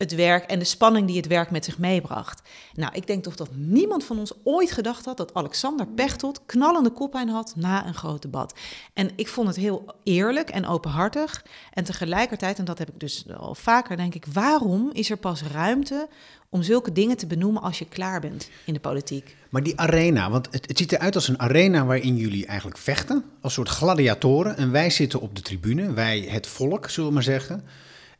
[0.00, 2.48] het werk en de spanning die het werk met zich meebracht.
[2.74, 6.90] Nou, ik denk toch dat niemand van ons ooit gedacht had dat Alexander Pechtold knallende
[6.90, 8.54] koppijn had na een groot debat.
[8.92, 11.44] En ik vond het heel eerlijk en openhartig.
[11.72, 15.42] En tegelijkertijd, en dat heb ik dus al vaker, denk ik, waarom is er pas
[15.42, 16.08] ruimte
[16.50, 19.36] om zulke dingen te benoemen als je klaar bent in de politiek?
[19.50, 23.24] Maar die arena, want het, het ziet eruit als een arena waarin jullie eigenlijk vechten,
[23.40, 24.56] als soort gladiatoren.
[24.56, 27.64] En wij zitten op de tribune, wij het volk, zullen we maar zeggen.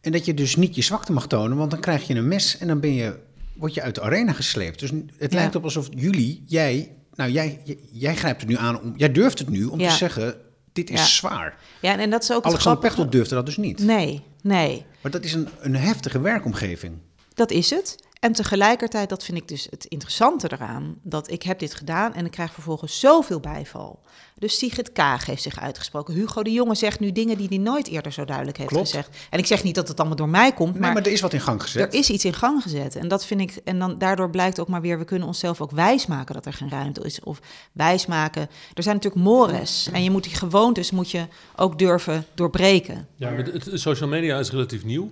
[0.01, 2.59] En dat je dus niet je zwakte mag tonen, want dan krijg je een mes
[2.59, 3.19] en dan ben je,
[3.55, 4.79] word je uit de arena gesleept.
[4.79, 5.39] Dus het Ja.
[5.39, 9.13] lijkt op alsof jullie, jij, nou jij, jij, jij grijpt het nu aan, om, jij
[9.13, 9.89] durft het nu om Ja.
[9.91, 10.35] te zeggen,
[10.73, 11.05] dit is Ja.
[11.07, 11.59] zwaar.
[11.81, 12.81] Ja, en, en dat is ook Alexander.
[12.83, 13.79] Pechtold durfde dat dus niet.
[13.79, 14.85] Nee, nee.
[15.03, 16.95] Maar dat is een, een heftige werkomgeving.
[17.35, 17.97] Dat is het.
[18.21, 22.25] En tegelijkertijd, dat vind ik dus het interessante eraan, dat ik heb dit gedaan en
[22.25, 23.99] ik krijg vervolgens zoveel bijval.
[24.39, 26.15] Dus Sigrid Kaag heeft zich uitgesproken.
[26.15, 28.87] Hugo de Jonge zegt nu dingen die hij nooit eerder zo duidelijk heeft Klopt.
[28.89, 29.17] gezegd.
[29.31, 31.21] En ik zeg niet dat het allemaal door mij komt, Nee, maar, maar er is
[31.21, 31.93] wat in gang gezet.
[31.95, 32.97] er is iets in gang gezet.
[32.97, 35.71] En dat vind ik, en dan daardoor blijkt ook maar weer, we kunnen onszelf ook
[35.71, 37.21] wijsmaken dat er geen ruimte is.
[37.21, 37.41] Of
[37.73, 38.49] wijsmaken.
[38.75, 39.89] Er zijn natuurlijk mores.
[39.93, 43.09] En je moet die gewoontes moet je ook durven doorbreken.
[43.17, 45.11] Ja, maar het, het- social media is relatief nieuw.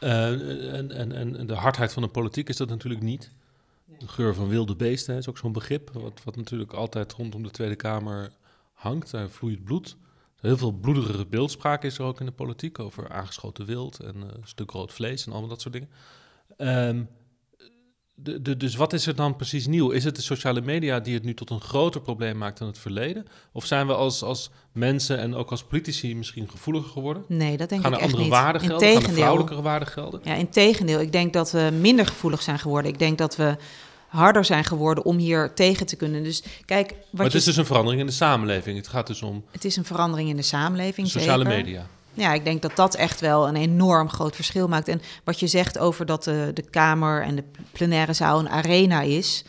[0.00, 3.30] Eh, en, en, en de hardheid van de politiek is dat natuurlijk niet.
[3.98, 7.42] De geur van wilde beesten hè, is ook zo'n begrip, wat, wat natuurlijk altijd rondom
[7.42, 8.30] de Tweede Kamer
[8.72, 9.10] hangt.
[9.10, 9.96] Daar vloeit bloed.
[10.40, 14.42] Heel veel bloederige beeldspraak is er ook in de politiek over aangeschoten wild en een
[14.44, 15.90] stuk rood vlees en allemaal dat soort dingen.
[16.56, 17.04] Ehm,
[18.18, 19.90] de, de, dus wat is er dan precies nieuw?
[19.90, 22.78] Is het de sociale media die het nu tot een groter probleem maakt dan het
[22.78, 23.26] verleden?
[23.52, 27.24] Of zijn we als, als mensen en ook als politici misschien gevoeliger geworden?
[27.28, 28.40] Nee, dat denk Gaan ik er echt andere niet.
[28.40, 28.92] waarden gelden?
[28.92, 30.20] Gaan er vrouwelijkere waarden gelden?
[30.24, 31.00] Ja, in tegendeel.
[31.00, 32.90] Ik denk dat we minder gevoelig zijn geworden.
[32.92, 33.56] Ik denk dat we
[34.08, 36.22] harder zijn geworden om hier tegen te kunnen.
[36.22, 38.76] Dus kijk, wat Maar het je, is dus een verandering in de samenleving.
[38.76, 41.08] Het gaat dus om het is een verandering in de samenleving.
[41.08, 41.64] sociale zeker.
[41.64, 41.86] media.
[42.16, 44.88] Ja, ik denk dat dat echt wel een enorm groot verschil maakt.
[44.88, 49.00] En wat je zegt over dat de, de Kamer en de plenaire zaal een arena
[49.00, 49.44] is.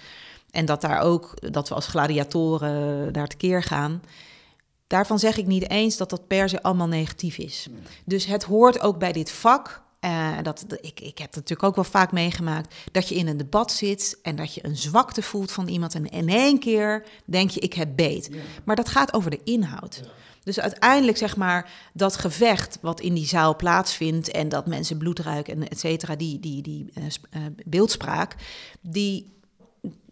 [0.52, 4.02] En dat daar ook, dat we als gladiatoren daar tekeer gaan.
[4.88, 7.68] Daarvan zeg ik niet eens dat dat per se allemaal negatief is.
[8.06, 9.82] Dus het hoort ook bij dit vak.
[10.00, 12.76] eh, dat, dat- ik, ik heb het natuurlijk ook wel vaak meegemaakt.
[12.92, 15.96] Dat je in een debat zit en dat je een zwakte voelt van iemand.
[15.96, 18.30] En in één keer denk je, ik heb beet.
[18.64, 20.02] Maar dat gaat over de inhoud.
[20.48, 25.20] Dus uiteindelijk zeg maar dat gevecht wat in die zaal plaatsvindt en dat mensen bloed
[25.20, 28.36] ruiken en et cetera, die, die, die eh, eh, beeldspraak,
[28.82, 29.32] die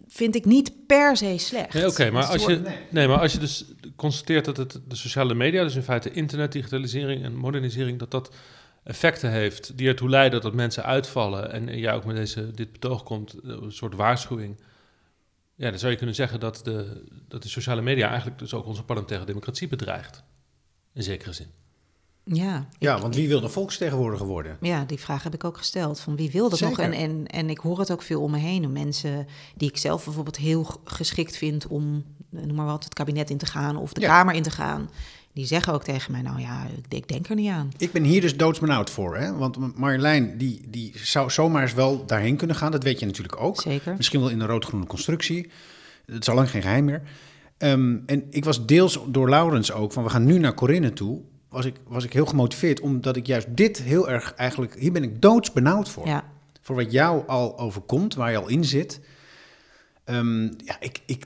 [0.08, 1.74] vind ik niet per se slecht.
[1.74, 2.78] Nee, oké, maar, als je, nee.
[2.90, 6.52] nee, maar als je dus constateert dat het, de sociale media, dus in feite internet,
[6.52, 8.36] digitalisering en modernisering, dat dat
[8.84, 13.04] effecten heeft die ertoe leiden dat mensen uitvallen en jij ook met deze, dit betoog
[13.04, 14.58] komt, eh, een soort waarschuwing.
[15.56, 18.66] Ja, dan zou je kunnen zeggen dat de, dat de sociale media eigenlijk dus ook
[18.66, 20.24] onze parlementaire democratie bedreigt.
[20.94, 21.48] In zekere zin.
[22.24, 24.58] Ja, Ja, want wie wil de volksvertegenwoordiger worden?
[24.62, 26.00] ja, die vraag heb ik ook gesteld.
[26.00, 26.80] Van wie wil dat nog?
[26.80, 28.72] En, en, en ik hoor het ook veel om me heen.
[28.72, 33.38] Mensen die ik zelf bijvoorbeeld heel geschikt vind om, noem maar wat, het kabinet in
[33.38, 34.08] te gaan of de Ja.
[34.08, 34.90] Kamer in te gaan.
[35.36, 37.72] Die zeggen ook tegen mij, nou ja, ik, ik denk er niet aan.
[37.78, 39.18] Ik ben hier dus doodsbenauwd voor.
[39.18, 39.34] Hè?
[39.34, 42.72] Want Marjolein die, die zou zomaar eens wel daarheen kunnen gaan.
[42.72, 43.62] Dat weet je natuurlijk ook.
[43.62, 43.96] Zeker.
[43.96, 45.50] Misschien wel in een rood-groene constructie.
[46.06, 47.02] Het is al lang geen geheim meer.
[47.58, 51.22] Ehm, en ik was deels door Laurens ook, van we gaan nu naar Corinne toe.
[51.50, 54.76] Was ik, was ik heel gemotiveerd, omdat ik juist dit heel erg eigenlijk...
[54.80, 56.08] Hier ben ik doodsbenauwd voor.
[56.08, 56.24] Ja,
[56.62, 59.00] Voor wat jou al overkomt, waar je al in zit.
[60.04, 61.26] Ehm, ja, ik, ik,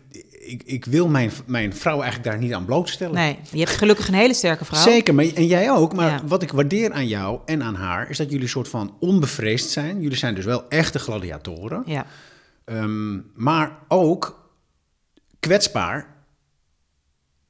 [0.49, 3.15] ik, ik wil mijn, mijn vrouw eigenlijk daar niet aan blootstellen.
[3.15, 4.81] nee, je hebt gelukkig een hele sterke vrouw.
[4.81, 5.93] Zeker, maar, en jij ook.
[5.93, 6.21] Maar Ja.
[6.25, 8.09] wat ik waardeer aan jou en aan haar...
[8.09, 10.01] is dat jullie een soort van onbevreesd zijn.
[10.01, 11.83] Jullie zijn dus wel echte gladiatoren.
[11.85, 12.05] Ja,
[12.65, 14.49] Ehm, maar ook
[15.39, 16.17] kwetsbaar.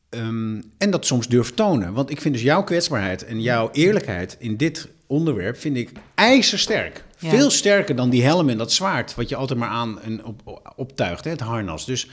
[0.10, 1.94] Ehm, en dat soms durft tonen.
[1.94, 5.58] Want ik vind dus jouw kwetsbaarheid en jouw eerlijkheid in dit onderwerp...
[5.58, 7.04] vind ik ijzersterk.
[7.18, 7.30] Ja.
[7.30, 9.16] Veel sterker dan die helm en dat zwaard...
[9.16, 11.86] wat je altijd maar aan en op, optuigt, hè, het harnas.
[11.86, 12.10] Dus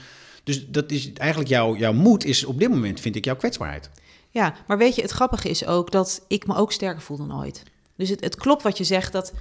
[0.47, 3.89] Dus dat is eigenlijk jouw, jouw moed is op dit moment, vind ik, jouw kwetsbaarheid.
[4.29, 7.39] Ja, maar weet je, het grappige is ook dat ik me ook sterker voel dan
[7.39, 7.63] ooit.
[7.95, 9.33] Dus het, het klopt wat je zegt, dat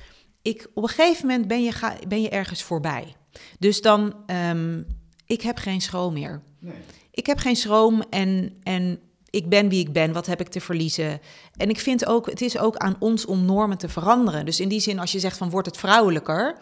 [0.42, 3.14] ik op een gegeven moment ben je, ga, ben je ergens voorbij.
[3.58, 4.82] Dus dan, ehm,
[5.26, 6.42] ik heb geen schroom meer.
[6.58, 6.74] Nee.
[7.10, 8.98] Ik heb geen schroom en, en
[9.30, 11.20] ik ben wie ik ben, wat heb ik te verliezen?
[11.56, 14.44] En ik vind ook, het is ook aan ons om normen te veranderen.
[14.44, 16.58] Dus in die zin, als je zegt van wordt het vrouwelijker,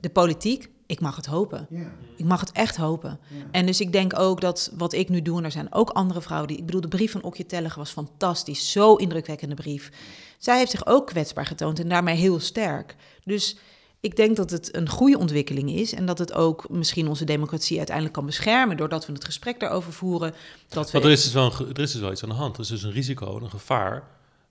[0.00, 1.66] de politiek, ik mag het hopen.
[1.70, 1.92] Ja.
[2.16, 3.18] Ik mag het echt hopen.
[3.50, 6.20] En dus ik denk ook dat wat ik nu doe, en er zijn ook andere
[6.20, 6.56] vrouwen die.
[6.56, 8.72] Ik bedoel, de brief van Okje Tellige was fantastisch.
[8.72, 9.90] Zo indrukwekkende brief.
[10.38, 12.96] Zij heeft zich ook kwetsbaar getoond en daarmee heel sterk.
[13.24, 13.56] Dus
[14.00, 17.76] ik denk dat het een goede ontwikkeling is en dat het ook misschien onze democratie
[17.76, 20.34] uiteindelijk kan beschermen doordat we het gesprek daarover voeren.
[20.68, 21.00] Dat we...
[21.00, 22.54] er, is dus wel een, er is dus wel iets aan de hand.
[22.54, 24.02] Er is dus een risico, een gevaar.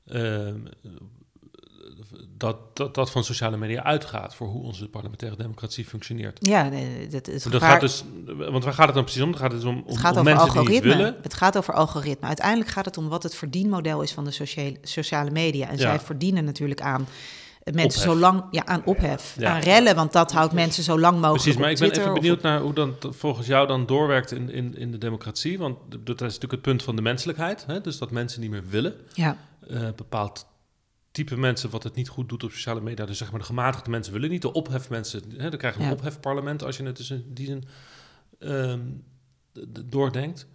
[0.06, 0.48] Uh,
[2.38, 6.38] dat, dat dat van sociale media uitgaat voor hoe onze parlementaire democratie functioneert.
[6.48, 9.30] Ja, nee, dat is dat gaat dus, want waar gaat het dan precies om?
[9.30, 10.80] Het gaat dus om, het gaat om over mensen algoritme.
[10.82, 11.16] die het willen.
[11.22, 12.28] Het gaat over algoritme.
[12.28, 15.68] Uiteindelijk gaat het om wat het verdienmodel is van de sociale, sociale media.
[15.68, 15.80] En Ja.
[15.80, 17.08] zij verdienen natuurlijk aan
[17.64, 18.12] mensen Ophef.
[18.14, 19.54] zo lang, ja, aan ophef, Ja.
[19.54, 22.42] aan rellen, want dat houdt mensen zo lang mogelijk Precies, maar ik ben even benieuwd
[22.42, 25.58] naar hoe dan t- volgens jou dan doorwerkt in, in, in de democratie.
[25.58, 27.64] Want dat is natuurlijk het punt van de menselijkheid.
[27.68, 27.82] Hè?
[27.82, 28.94] Dus dat mensen niet meer willen.
[29.14, 29.38] Ja,
[29.70, 30.46] Eh bepaald
[31.18, 33.06] type mensen wat het niet goed doet op sociale media.
[33.06, 34.42] Dus zeg maar de gematigde mensen willen niet.
[34.42, 35.50] De ophefmensen, hè?
[35.50, 35.94] dan krijg je een Ja.
[35.94, 37.64] ophefparlement als je het dus in die zin
[38.40, 40.48] d- doordenkt.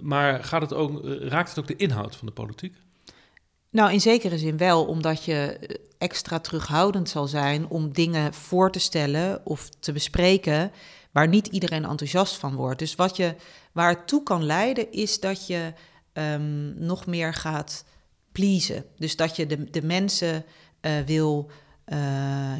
[0.00, 2.74] Maar gaat het ook, eh, raakt het ook de inhoud van de politiek?
[3.70, 8.70] Nou, in zekere zin wel, omdat je eh, extra terughoudend zal zijn om dingen voor
[8.70, 10.70] te stellen of te bespreken
[11.12, 12.78] waar niet iedereen enthousiast van wordt.
[12.78, 13.34] Dus wat je,
[13.72, 15.72] waar het toe kan leiden, is dat je
[16.12, 17.84] ehm, nog meer gaat
[18.34, 18.84] pleasen.
[18.98, 20.44] Dus dat je de, de mensen
[20.80, 21.50] eh, wil
[21.84, 22.58] eh, eh,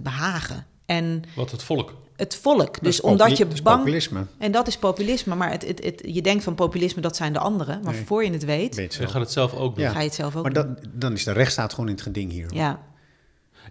[0.00, 0.66] behagen.
[0.86, 1.94] En Wat het volk.
[2.16, 2.58] het volk.
[2.74, 3.78] Dat Dus is omdat je dat is bang.
[3.78, 4.26] populisme.
[4.38, 5.34] En dat is populisme.
[5.34, 7.80] Maar het, het, het, je denkt van populisme, dat zijn de anderen.
[7.82, 8.04] Maar Nee.
[8.06, 9.84] voor je het weet, Weet Je gaat het zelf ook doen.
[9.84, 9.90] Ja.
[9.90, 12.30] ga je het zelf ook Maar dat, dan is de rechtsstaat gewoon in het geding
[12.30, 12.54] hier.
[12.54, 12.80] Ja.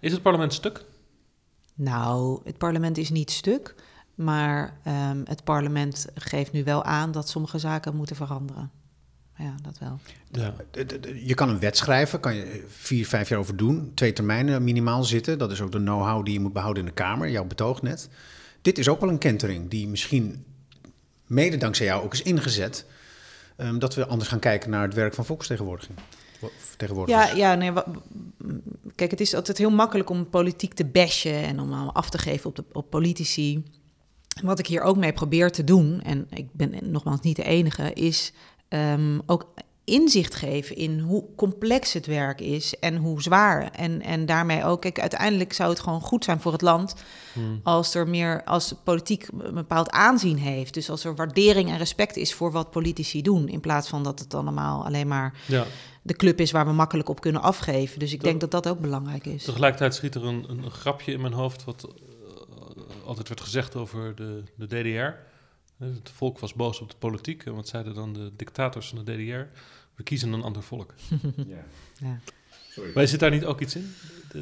[0.00, 0.84] Is het parlement stuk?
[1.74, 3.74] Nou, het parlement is niet stuk,
[4.14, 8.70] maar ehm, het parlement geeft nu wel aan dat sommige zaken moeten veranderen.
[9.36, 9.98] Ja, dat wel.
[10.30, 10.54] Ja.
[11.22, 13.92] Je kan een wet schrijven, kan je vier, vijf jaar over doen.
[13.94, 15.38] Twee termijnen minimaal zitten.
[15.38, 18.08] Dat is ook de know-how die je moet behouden in de Kamer, jouw betoog net.
[18.62, 20.44] Dit is ook wel een kentering die misschien
[21.26, 22.86] mede dankzij jou ook is ingezet.
[23.56, 25.98] ehm, dat we anders gaan kijken naar het werk van volksvertegenwoordiging.
[27.06, 27.72] Ja, ja nee,
[28.94, 32.50] kijk, het is altijd heel makkelijk om politiek te bashen en om af te geven
[32.50, 33.62] op, de, op politici.
[34.42, 37.92] Wat ik hier ook mee probeer te doen, en ik ben nogmaals niet de enige,
[37.92, 38.32] is
[38.72, 39.46] ehm, ook
[39.84, 43.70] inzicht geven in hoe complex het werk is en hoe zwaar.
[43.70, 46.94] En, en daarmee ook, kijk, uiteindelijk zou het gewoon goed zijn voor het land
[47.32, 47.60] Hmm.
[47.62, 50.74] als er meer, als politiek een bepaald aanzien heeft.
[50.74, 54.18] Dus als er waardering en respect is voor wat politici doen, in plaats van dat
[54.18, 55.64] het allemaal alleen maar ja.
[56.02, 57.98] de club is waar we makkelijk op kunnen afgeven.
[57.98, 59.44] Dus ik Dat- denk dat dat ook belangrijk is.
[59.44, 64.14] Tegelijkertijd schiet er een, een grapje in mijn hoofd, wat eh, altijd werd gezegd over
[64.14, 65.30] de, de DDR.
[65.84, 67.44] Het volk was boos op de politiek.
[67.44, 69.58] En wat zeiden dan de dictators van de DDR?
[69.94, 70.94] We kiezen een ander volk.
[71.46, 72.18] Ja.
[72.94, 73.94] Maar zit daar niet ook iets in?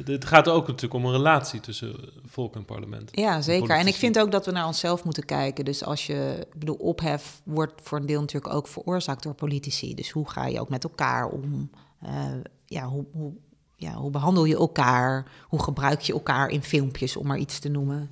[0.05, 3.09] Het gaat ook natuurlijk om een relatie tussen volk en parlement.
[3.11, 3.77] Ja, zeker.
[3.77, 5.65] En ik vind ook dat we naar onszelf moeten kijken.
[5.65, 9.95] Dus als je, ik bedoel, ophef wordt voor een deel natuurlijk ook veroorzaakt door politici.
[9.95, 11.69] Dus hoe ga je ook met elkaar om?
[12.01, 12.25] Eh,
[12.65, 13.33] ja, hoe, hoe,
[13.75, 15.31] ja, hoe behandel je elkaar?
[15.47, 18.09] Hoe gebruik je elkaar in filmpjes, om maar iets te noemen?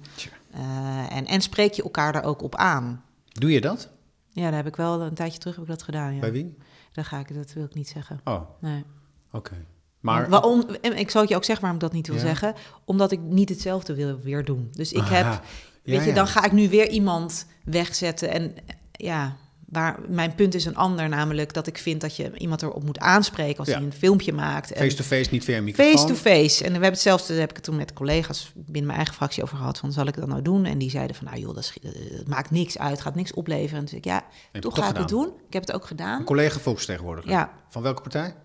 [0.51, 3.03] Eh, en, en spreek je elkaar daar ook op aan?
[3.39, 3.89] Doe je dat?
[4.30, 6.13] Ja, daar heb ik wel een tijdje terug heb ik dat gedaan.
[6.13, 6.19] Ja.
[6.19, 6.58] Bij wie?
[6.91, 8.19] Dan ga ik, dat wil ik niet zeggen.
[8.23, 8.84] Oh, Nee.
[9.32, 9.65] oké.
[9.99, 12.21] Maar Waarom, en ik zal het je ook zeggen waarom ik dat niet wil Ja.
[12.21, 12.54] zeggen.
[12.86, 14.67] Omdat ik niet hetzelfde wil weer doen.
[14.71, 15.41] Dus ik heb, Aha.
[15.84, 18.30] weet je, dan ga ik nu weer iemand wegzetten.
[18.30, 18.54] En
[18.91, 19.36] ja,
[19.71, 22.99] waar, mijn punt is een ander, namelijk dat ik vind dat je iemand erop moet
[22.99, 23.75] aanspreken als Ja.
[23.75, 24.71] hij een filmpje maakt.
[24.77, 25.91] Face-to-face, niet via microfoon.
[25.93, 26.58] Face-to-face.
[26.63, 29.43] En we hebben hetzelfde, daar heb ik het toen met collega's binnen mijn eigen fractie
[29.43, 29.77] over gehad.
[29.77, 30.65] Van, zal ik dat nou doen?
[30.65, 33.88] En die zeiden van, nou joh, dat, is- dat maakt niks uit, gaat niks opleveren.
[33.88, 35.27] Zei ik, ja, toch toch ga ik het doen.
[35.47, 36.19] Ik heb het ook gedaan.
[36.19, 37.32] Een collega volksvertegenwoordiger.
[37.32, 38.36] Ja, Van welke partij?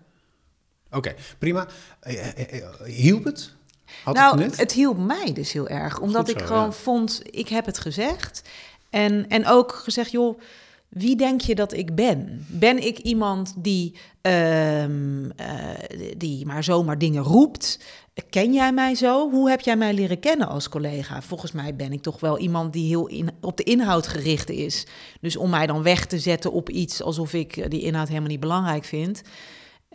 [0.91, 1.67] Oké, prima.
[1.99, 3.53] Eh, eh, eh, hielp het?
[4.03, 5.99] Had nou, het het hielp mij dus heel erg.
[5.99, 6.71] Omdat ik gewoon ja.
[6.71, 8.41] vond, ik heb het gezegd.
[8.89, 10.39] En, en ook gezegd, joh,
[10.89, 12.45] wie denk je dat ik ben?
[12.49, 15.47] Ben ik iemand die, ehm, eh,
[16.17, 17.79] die maar zomaar dingen roept?
[18.29, 19.29] Ken jij mij zo?
[19.31, 21.21] Hoe heb jij mij leren kennen als collega?
[21.21, 24.85] Volgens mij ben ik toch wel iemand die heel in, op de inhoud gericht is.
[25.21, 28.29] Dus om mij dan weg te zetten op iets alsof ik eh, die inhoud helemaal
[28.29, 29.21] niet belangrijk vind.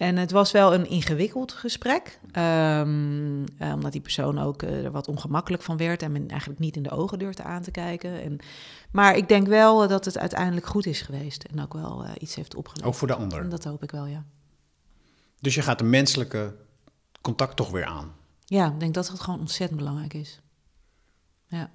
[0.01, 4.91] En het was wel een ingewikkeld gesprek, ehm, eh, omdat die persoon ook eh, er
[4.91, 8.23] wat ongemakkelijk van werd en men eigenlijk niet in de ogen durfde aan te kijken.
[8.23, 8.39] En,
[8.93, 12.35] maar ik denk wel dat het uiteindelijk goed is geweest en ook wel eh, iets
[12.35, 12.89] heeft opgeleverd.
[12.89, 13.41] Ook voor de ander.
[13.41, 14.25] En dat hoop ik wel, ja.
[15.41, 16.55] Dus je gaat de menselijke
[17.21, 18.15] contact toch weer aan.
[18.45, 20.41] Ja, ik denk dat het gewoon ontzettend belangrijk is.
[21.47, 21.71] Ja.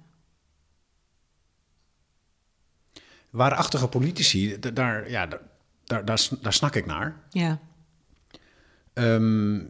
[3.30, 5.40] Waarachtige politici, daar, ja, daar,
[5.84, 7.22] daar, daar snak ik naar.
[7.30, 7.60] Ja.
[8.96, 9.60] Ehm,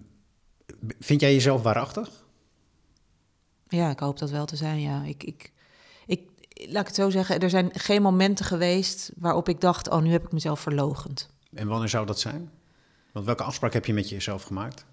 [0.99, 2.25] vind jij jezelf waarachtig?
[3.69, 5.03] Ja, ik hoop dat wel te zijn, ja.
[5.03, 5.53] Ik, ik,
[6.07, 10.03] ik, laat ik het zo zeggen, er zijn geen momenten geweest waarop ik dacht, oh,
[10.03, 11.29] nu heb ik mezelf verlogend.
[11.55, 12.51] En wanneer zou dat zijn?
[13.13, 14.85] Want welke afspraak heb je met jezelf gemaakt?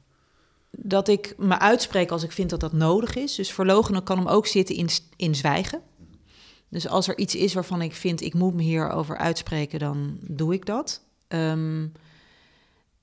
[0.72, 3.36] Dat ik me uitspreek als ik vind dat dat nodig is.
[3.36, 5.82] Dus verlogenen kan hem ook zitten in, in zwijgen.
[6.70, 10.54] Dus als er iets is waarvan ik vind, ik moet me hierover uitspreken, dan doe
[10.54, 11.02] ik dat.
[11.28, 11.88] Ehm,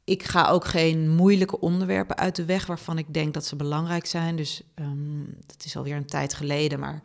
[0.05, 4.07] ik ga ook geen moeilijke onderwerpen uit de weg waarvan ik denk dat ze belangrijk
[4.07, 4.37] zijn.
[4.37, 7.03] Dus ehm dat is alweer een tijd geleden, maar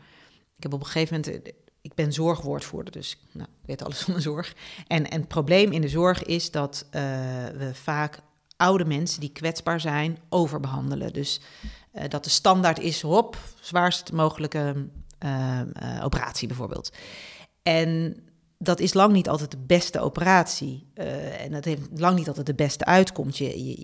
[0.58, 1.54] ik heb op een gegeven moment...
[1.82, 4.56] Ik ben zorgwoordvoerder, dus nou, ik weet alles van de zorg.
[4.88, 7.02] En, en het probleem in de zorg is dat eh,
[7.58, 8.20] we vaak
[8.58, 11.14] oude mensen die kwetsbaar zijn overbehandelen.
[11.14, 11.42] Dus
[11.92, 16.92] eh, dat de standaard is, hop, zwaarst mogelijke eh, eh, operatie bijvoorbeeld.
[17.64, 18.18] En
[18.58, 20.88] dat is lang niet altijd de beste operatie.
[20.94, 23.38] Eh, en dat heeft lang niet altijd de beste uitkomst.
[23.38, 23.82] Je, je-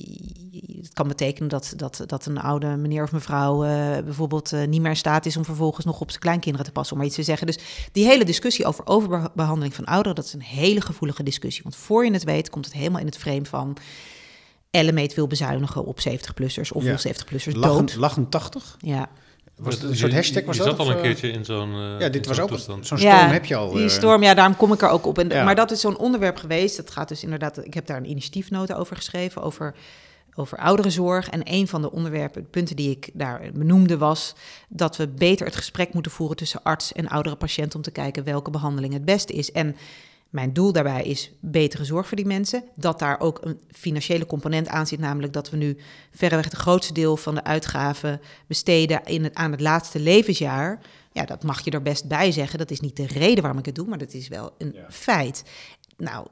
[0.52, 3.70] je- het kan betekenen dat, dat, dat een oude meneer of mevrouw eh,
[4.04, 6.92] bijvoorbeeld eh, niet meer in staat is om vervolgens nog op zijn kleinkinderen te passen,
[6.94, 7.48] om maar iets te zeggen.
[7.48, 7.60] Dus
[7.92, 11.64] die hele discussie over overbehandeling van ouderen, dat is een hele gevoelige discussie.
[11.64, 13.78] Want voor je het weet, komt het helemaal in het frame van
[14.72, 16.90] Ellemeet wil bezuinigen op 70-plussers of Ja.
[16.90, 17.96] wil 70-plussers Lachend, dood.
[18.00, 18.78] lachend 80?
[18.80, 19.10] Ja.
[19.62, 20.78] Was het Je- een soort je- hashtag was je dat?
[20.78, 22.88] zat al een eh, keertje in zo'n eh, Ja, dit was ook toestand.
[22.88, 23.72] zo'n storm heb je al.
[23.72, 25.18] Die eh, storm, ja, daarom kom ik er ook op.
[25.18, 25.44] En, Ja.
[25.44, 26.78] Maar dat is zo'n onderwerp geweest.
[26.78, 27.66] Dat gaat dus inderdaad.
[27.66, 29.42] Ik heb daar een initiatiefnota over geschreven.
[29.42, 29.76] Over,
[30.36, 31.30] over ouderenzorg.
[31.30, 34.36] En een van de onderwerpen, punten die ik daar benoemde, was
[34.70, 37.76] dat we beter het gesprek moeten voeren tussen arts en oudere patiënt.
[37.76, 39.52] om te kijken welke behandeling het beste is.
[39.52, 39.76] En
[40.32, 42.64] mijn doel daarbij is betere zorg voor die mensen.
[42.76, 45.78] Dat daar ook een financiële component aan zit, namelijk dat we nu
[46.12, 50.80] verreweg het grootste deel van de uitgaven besteden in het, aan het laatste levensjaar.
[51.12, 52.60] Ja, dat mag je er best bij zeggen.
[52.60, 54.86] Dat is niet de reden waarom ik het doe, maar dat is wel een Ja.
[54.90, 55.44] feit.
[55.98, 56.28] Nou,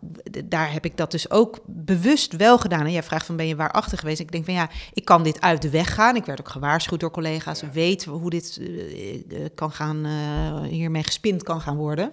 [0.46, 2.86] daar heb ik dat dus ook bewust wel gedaan.
[2.86, 4.20] En jij vraagt van, ben je waarachtig geweest?
[4.20, 6.16] Ik denk van, ja, ik kan dit uit de weg gaan.
[6.16, 7.64] Ik werd ook gewaarschuwd door collega's.
[7.74, 12.12] Weet hoe dit eh, eh, kan gaan, eh, hiermee gespind kan gaan worden.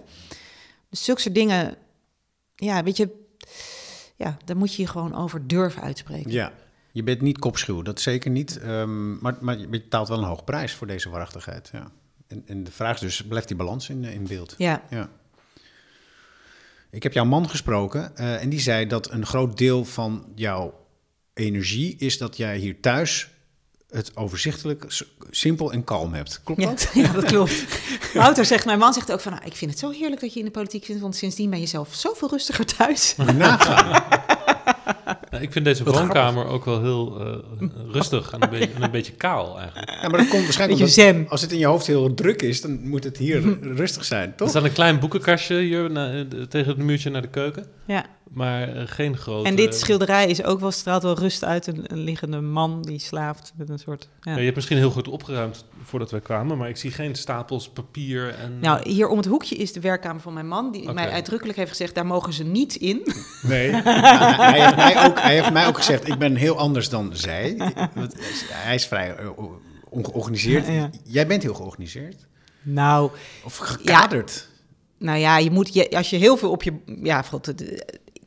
[0.89, 1.77] Dus zulke soort dingen,
[2.55, 3.25] ja, weet je,
[4.15, 6.31] ja, daar moet je je gewoon over durven uitspreken.
[6.31, 6.53] Ja,
[6.91, 8.57] je bent niet kopschuw, dat zeker niet.
[8.57, 11.69] Ehm, maar, maar je betaalt wel een hoog prijs voor deze waarachtigheid.
[11.71, 11.91] Ja.
[12.27, 14.55] En, en de vraag is dus, blijft die balans in, in beeld?
[14.57, 15.09] Ja, Ja.
[16.89, 20.85] Ik heb jouw man gesproken eh, en die zei dat een groot deel van jouw
[21.33, 23.29] energie is dat jij hier thuis
[23.89, 26.41] het overzichtelijk, simpel en kalm hebt.
[26.43, 26.89] Klopt dat?
[26.93, 27.63] ja, dat klopt.
[28.13, 30.39] Wouter zegt, mijn man zegt ook van, nou, ik vind het zo heerlijk dat je
[30.39, 33.15] in de politiek zit, want sindsdien ben je zelf zoveel rustiger thuis.
[33.15, 34.03] Nagaan.
[35.31, 37.19] Ja, ik vind deze Wat woonkamer ook wel heel
[37.59, 39.89] eh, rustig en een, beetje, en een beetje kaal eigenlijk.
[40.01, 41.29] Ja, maar dat komt waarschijnlijk Beetje omdat zen.
[41.29, 44.35] als het in je hoofd heel druk is, dan moet het hier rustig zijn, Er
[44.35, 44.49] toch?
[44.49, 48.05] staat een klein boekenkastje hier na- eh, tegen het muurtje naar de keuken, Ja.
[48.29, 49.47] maar eh, geen grote...
[49.49, 51.67] En dit schilderij is ook wel, straalt wel rust uit.
[51.67, 54.09] Een, een liggende man die slaapt met een soort...
[54.21, 54.31] Ja.
[54.31, 57.69] Ja, je hebt misschien heel goed opgeruimd voordat wij kwamen, maar ik zie geen stapels
[57.69, 58.59] papier en...
[58.61, 61.69] Nou, hier om het hoekje is de werkkamer van mijn man, die mij uitdrukkelijk heeft
[61.69, 63.01] gezegd, daar mogen ze niet in.
[63.41, 63.71] Nee.
[63.81, 67.55] hij, heeft mij ook, hij heeft mij ook gezegd, ik ben heel anders dan zij.
[67.93, 68.13] Want
[68.51, 69.29] hij is vrij eh,
[69.89, 70.67] ongeorganiseerd.
[70.67, 70.89] Ja.
[71.03, 72.25] Jij bent heel georganiseerd.
[72.61, 73.11] Nou,
[73.43, 74.47] Of gekaderd.
[74.97, 76.73] nou ja, je moet, je, als je heel veel op je...
[77.03, 77.53] Ja, God,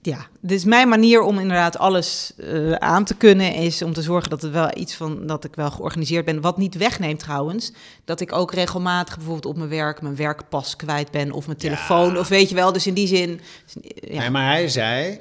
[0.02, 4.02] ja, dit is mijn manier om inderdaad alles eh, aan te kunnen, is om te
[4.02, 6.40] zorgen dat er wel iets van, dat ik wel georganiseerd ben.
[6.40, 7.72] Wat niet wegneemt trouwens,
[8.04, 12.18] dat ik ook regelmatig bijvoorbeeld op mijn werk mijn werkpas kwijt ben of mijn telefoon,
[12.18, 12.72] of weet je wel.
[12.72, 13.40] Dus in die zin,
[13.94, 14.18] ja.
[14.18, 15.20] Nee, maar hij zei,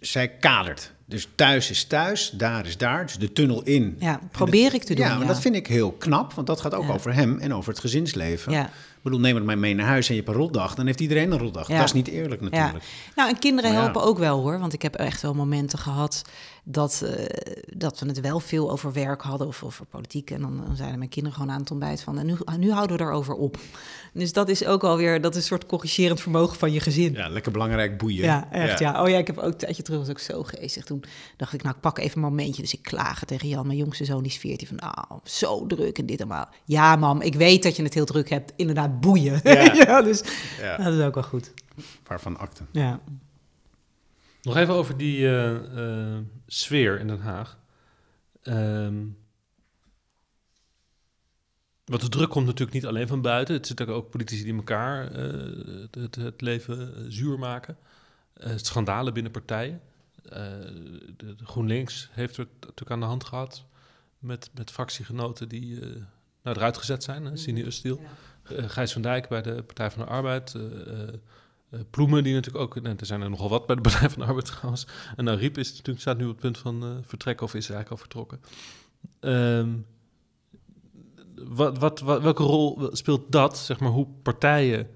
[0.00, 0.92] zij kadert.
[1.06, 3.06] Dus thuis is thuis, daar is daar.
[3.06, 3.96] Dus de tunnel in.
[3.98, 5.26] Ja, probeer ik te doen, Ja, maar ja.
[5.26, 6.92] dat vind ik heel knap, want dat gaat ook Ja.
[6.92, 8.52] over hem en over het gezinsleven.
[8.52, 8.64] Ja.
[8.66, 11.00] Ik bedoel, neem het maar mee naar huis en je hebt een rotdag, dan heeft
[11.00, 11.66] iedereen een rotdag.
[11.66, 12.84] Dat is niet eerlijk natuurlijk.
[13.16, 14.58] Nou, en kinderen Maar helpen ook wel hoor.
[14.58, 16.22] Want ik heb echt wel momenten gehad
[16.64, 17.24] dat, eh,
[17.76, 20.30] dat we het wel veel over werk hadden of over politiek.
[20.30, 22.18] En dan, dan zeiden mijn kinderen gewoon aan het ontbijt van...
[22.18, 23.58] en nu, nu houden we erover op.
[24.12, 27.12] Dus dat is ook alweer, dat is een soort corrigerend vermogen van je gezin.
[27.12, 28.24] Ja, lekker belangrijk boeien.
[28.24, 29.02] Ja, echt ja.
[29.02, 30.84] Oh ja, ik heb ook een tijdje terug, was ook zo geestig.
[30.84, 31.04] Toen
[31.36, 32.62] dacht ik, nou, ik pak even een momentje.
[32.62, 34.66] Dus ik klagen tegen Jan, mijn jongste zoon, die is 14.
[34.66, 36.48] Van, nou, zo druk en dit allemaal.
[36.64, 38.52] Ja, mam, ik weet dat je het heel druk hebt.
[38.56, 39.40] Inderdaad, boeien.
[39.42, 39.58] Ja.
[39.80, 40.22] Ja, dus
[40.60, 40.76] Ja.
[40.76, 41.52] dat is ook wel goed.
[42.06, 42.62] Waarvan akte.
[42.72, 43.00] Ja.
[44.42, 47.58] Nog even over die eh, eh, sfeer in Den Haag.
[48.42, 49.06] Ehm,
[51.84, 53.54] want de druk komt natuurlijk niet alleen van buiten.
[53.54, 57.76] Het zitten ook politici die elkaar eh, het, het, het leven zuur maken.
[58.56, 59.80] Schandalen binnen partijen.
[60.22, 63.64] De, de GroenLinks heeft er natuurlijk aan de hand gehad
[64.20, 65.88] met, met fractiegenoten die eh,
[66.42, 67.24] nou, eruit gezet zijn.
[67.24, 67.36] Hè?
[67.36, 68.00] Sini Ustil.
[68.42, 70.54] Eh, Gijs van Dijk bij de Partij van de Arbeid.
[71.70, 72.82] Eh, Ploemen, die natuurlijk ook...
[72.82, 74.86] nou, er zijn er nogal wat bij de Partij van de Arbeid trouwens.
[75.16, 77.90] En Riep is natuurlijk, staat nu op het punt van eh, vertrekken of is eigenlijk
[77.90, 78.40] al vertrokken.
[79.20, 79.68] Ehm,
[81.48, 84.88] wat, wat, welke rol speelt dat, zeg maar, hoe partijen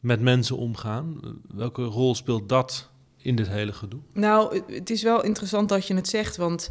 [0.00, 1.20] met mensen omgaan?
[1.48, 4.00] Welke rol speelt dat in dit hele gedoe?
[4.12, 6.68] Nou, het- is wel interessant dat je het zegt, want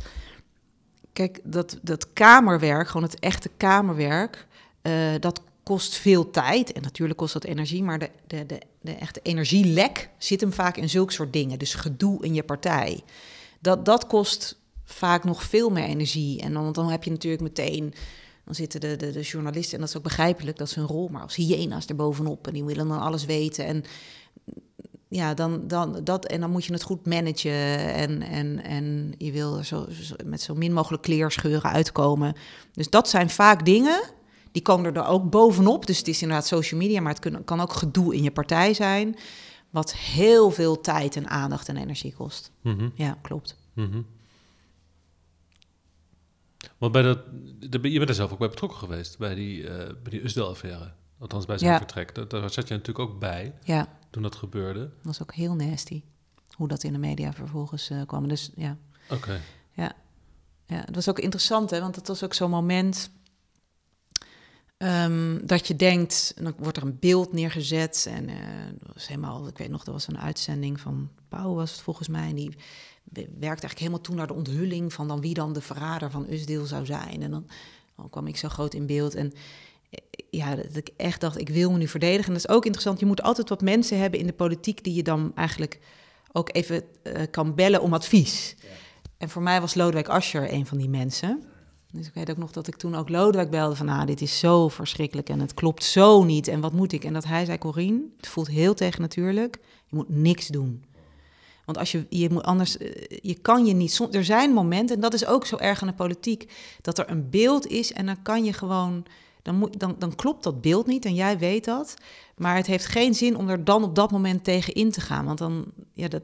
[1.13, 4.47] kijk, dat, dat kamerwerk, gewoon het echte kamerwerk,
[4.81, 6.71] eh, dat kost veel tijd.
[6.71, 10.77] En natuurlijk kost dat energie, maar de, de, de, de echte energielek zit hem vaak
[10.77, 11.59] in zulke soort dingen.
[11.59, 13.03] Dus gedoe in je partij.
[13.59, 16.41] Dat, dat kost vaak nog veel meer energie.
[16.41, 17.93] En dan, dan heb je natuurlijk meteen...
[18.45, 21.07] Dan zitten de, de, de journalisten, en dat is ook begrijpelijk, dat is hun rol,
[21.07, 23.65] maar als hyena's er bovenop en die willen dan alles weten.
[23.65, 23.83] En
[25.07, 29.31] ja, dan, dan, dat, en dan moet je het goed managen en, en, en je
[29.31, 32.35] wil zo, zo- met zo min mogelijk kleerscheuren uitkomen.
[32.73, 34.01] Dus dat zijn vaak dingen,
[34.55, 35.85] die komen er ook bovenop.
[35.85, 39.15] Dus het is inderdaad social media, maar het kan ook gedoe in je partij zijn,
[39.69, 42.51] wat heel veel tijd en aandacht en energie kost.
[42.61, 43.55] Mhm, Ja, klopt.
[43.73, 44.01] mhm.
[46.77, 47.19] Want bij dat,
[47.59, 50.91] de- je bent er zelf ook bij betrokken geweest, bij die, bij die Usdel-affaire.
[51.19, 51.77] Althans, bij zijn Ja.
[51.77, 52.15] vertrek.
[52.15, 54.79] Daar, daar zat je natuurlijk ook bij Ja, toen dat gebeurde.
[54.79, 56.01] dat was ook heel nasty,
[56.55, 58.27] hoe dat in de media vervolgens eh, kwam.
[58.27, 58.77] Dus ja,
[59.09, 59.41] Oké.
[60.67, 63.09] Ja, het was ook interessant, hè, want het was ook zo'n moment
[64.77, 68.35] ehm, dat je denkt, en dan wordt er een beeld neergezet en eh,
[68.79, 72.07] dat was helemaal, ik weet nog, dat was een uitzending van Pauw was het volgens
[72.07, 72.49] mij, en die
[73.03, 76.25] we- werkte eigenlijk helemaal toe naar de onthulling van dan wie dan de verrader van
[76.29, 77.21] Usdeel zou zijn.
[77.21, 77.47] En dan,
[77.95, 79.33] dan kwam ik zo groot in beeld en
[79.89, 79.99] eh,
[80.29, 82.25] ja, dat ik echt dacht, ik wil me nu verdedigen.
[82.27, 84.93] En dat is ook interessant, je moet altijd wat mensen hebben in de politiek die
[84.93, 85.79] je dan eigenlijk
[86.31, 88.55] ook even eh, kan bellen om advies.
[89.17, 91.43] En voor mij was Lodewijk Asscher een van die mensen.
[91.95, 93.89] Dus ik weet ook nog dat ik toen ook Lodewijk belde van...
[93.89, 97.03] ah, dit is zo verschrikkelijk en het klopt zo niet en wat moet ik?
[97.03, 99.59] En dat hij zei, Corine, het voelt heel tegennatuurlijk.
[99.85, 100.83] Je moet niks doen.
[101.65, 104.07] Want als je, je moet anders, eh, je kan je niet...
[104.11, 106.51] Er zijn momenten, en dat is ook zo erg aan de politiek...
[106.81, 109.05] dat er een beeld is en dan kan je gewoon...
[109.41, 111.93] Dan, moet, dan, dan klopt dat beeld niet en jij weet dat.
[112.37, 115.25] Maar het heeft geen zin om er dan op dat moment tegen in te gaan.
[115.25, 116.21] Want dan, ja, dat,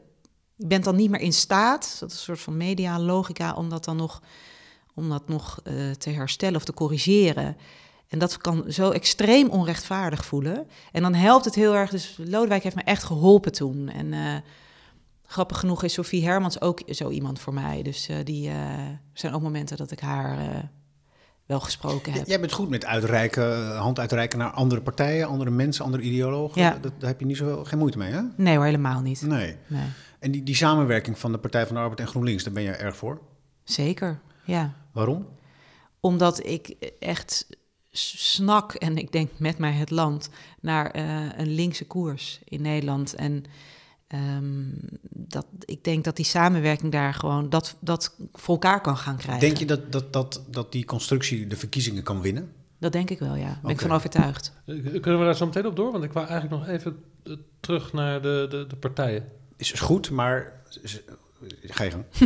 [0.55, 3.85] je bent dan niet meer in staat, dat is een soort van media-logica, om dat
[3.85, 4.21] dan nog,
[4.95, 7.57] om dat nog eh, te herstellen of te corrigeren.
[8.07, 10.67] En dat kan zo extreem onrechtvaardig voelen.
[10.91, 11.89] En dan helpt het heel erg.
[11.89, 13.89] Dus Lodewijk heeft me echt geholpen toen.
[13.89, 14.35] En eh,
[15.25, 17.81] grappig genoeg is Sophie Hermans ook zo iemand voor mij.
[17.81, 18.51] Dus eh, die
[19.13, 20.37] zijn ook momenten dat ik haar
[21.45, 22.27] wel gesproken heb.
[22.27, 26.61] Jij bent goed met uitreiken, hand uitreiken naar andere partijen, andere mensen, andere ideologen.
[26.61, 26.77] Ja.
[26.81, 28.21] Dat, daar heb je niet zo, geen moeite mee, hè?
[28.35, 29.21] Nee hoor, helemaal niet.
[29.21, 29.55] Nee.
[29.67, 29.85] Nee.
[30.19, 32.71] En die, die samenwerking van de Partij van de Arbeid en GroenLinks, daar ben je
[32.71, 33.21] erg voor.
[33.63, 34.73] Zeker, ja.
[34.91, 35.27] Waarom?
[35.99, 36.67] Omdat ik
[36.99, 37.47] echt
[37.91, 40.29] snak, en ik denk met mij het land,
[40.61, 43.13] naar eh, een linkse koers in Nederland.
[43.15, 43.43] En
[44.07, 44.63] ehm,
[45.09, 49.39] dat, ik denk dat die samenwerking daar gewoon dat, dat voor elkaar kan gaan krijgen.
[49.41, 52.51] Denk je dat, dat, dat, dat die constructie de verkiezingen kan winnen?
[52.79, 53.45] Dat denk ik wel, ja.
[53.47, 54.53] Daar ben ik van overtuigd.
[54.65, 55.91] Eh, Kunnen we daar zo meteen op door?
[55.91, 59.29] Want ik wou eigenlijk nog even eh, terug naar de, de, de partijen.
[59.57, 60.61] Is is goed, maar...
[60.81, 61.01] is-
[61.61, 62.05] Ga je gang.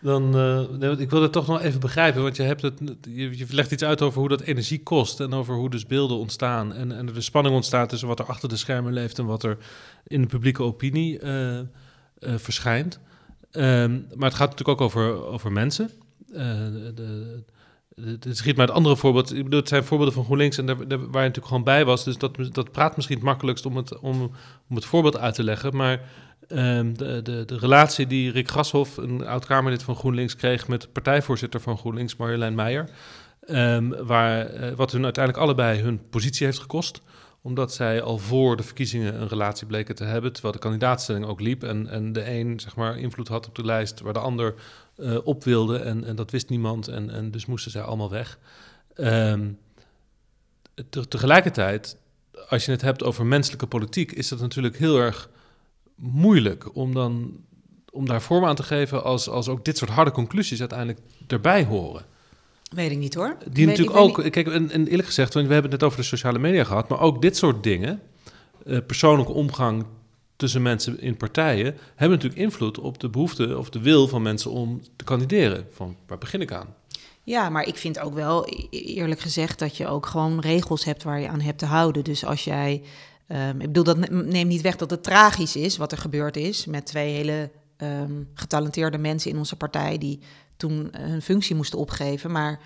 [0.00, 0.36] Dan,
[0.80, 2.80] eh, ik wil het toch nog even begrijpen, want je, hebt het,
[3.10, 6.72] je, legt iets uit over hoe dat energie kost en over hoe dus beelden ontstaan
[6.72, 9.42] en, en er de spanning ontstaat tussen wat er achter de schermen leeft en wat
[9.42, 9.56] er
[10.06, 11.64] in de publieke opinie eh, eh,
[12.18, 13.00] verschijnt.
[13.50, 15.90] Ehm, maar het gaat natuurlijk ook over, over mensen.
[18.00, 19.34] Het schiet mij het andere voorbeeld.
[19.34, 21.84] Ik bedoel, het zijn voorbeelden van GroenLinks en daar, daar- waar je natuurlijk gewoon bij
[21.84, 22.04] was.
[22.04, 24.30] Dus dat, dat praat misschien het makkelijkst om het, om,
[24.68, 25.76] om het voorbeeld uit te leggen.
[25.76, 26.00] Maar
[26.48, 31.78] Ehm, de, de, relatie die Rick Grashoff, een oud-Kamerlid van GroenLinks, kreeg met partijvoorzitter van
[31.78, 32.88] GroenLinks, Marjolein Meijer.
[33.46, 37.00] ehm, waar, eh, wat hun uiteindelijk allebei hun positie heeft gekost.
[37.42, 41.40] Omdat zij al voor de verkiezingen een relatie bleken te hebben, terwijl de kandidaatstelling ook
[41.40, 41.62] liep.
[41.64, 44.54] En, en de een zeg maar, invloed had op de lijst waar de ander
[44.96, 45.78] eh, op wilde.
[45.78, 46.88] En, en dat wist niemand.
[46.88, 48.38] En, en dus moesten zij allemaal weg.
[48.94, 49.48] Ehm,
[50.90, 51.96] te- tegelijkertijd,
[52.48, 55.28] als je het hebt over menselijke politiek, is dat natuurlijk heel erg
[55.98, 57.32] moeilijk om dan
[57.92, 61.64] om daar vorm aan te geven als, als ook dit soort harde conclusies uiteindelijk erbij
[61.64, 62.04] horen.
[62.70, 63.36] Weet ik niet hoor.
[63.50, 66.02] Die weet- natuurlijk ook, kijk, en, en eerlijk gezegd, want we hebben het net over
[66.02, 68.02] de sociale media gehad, maar ook dit soort dingen,
[68.66, 69.84] eh, persoonlijke omgang
[70.36, 74.50] tussen mensen in partijen hebben natuurlijk invloed op de behoefte of de wil van mensen
[74.50, 75.66] om te kandideren.
[75.72, 76.74] Van waar begin ik aan?
[77.22, 81.02] Ja, maar ik vind ook wel, e- eerlijk gezegd, dat je ook gewoon regels hebt
[81.02, 82.04] waar je aan hebt te houden.
[82.04, 82.82] Dus als jij,
[83.28, 86.36] ehm, ik bedoel, dat ne- neemt niet weg dat het tragisch is wat er gebeurd
[86.36, 90.20] is met twee hele ehm, getalenteerde mensen in onze partij die
[90.56, 92.30] toen eh, hun functie moesten opgeven.
[92.30, 92.60] Maar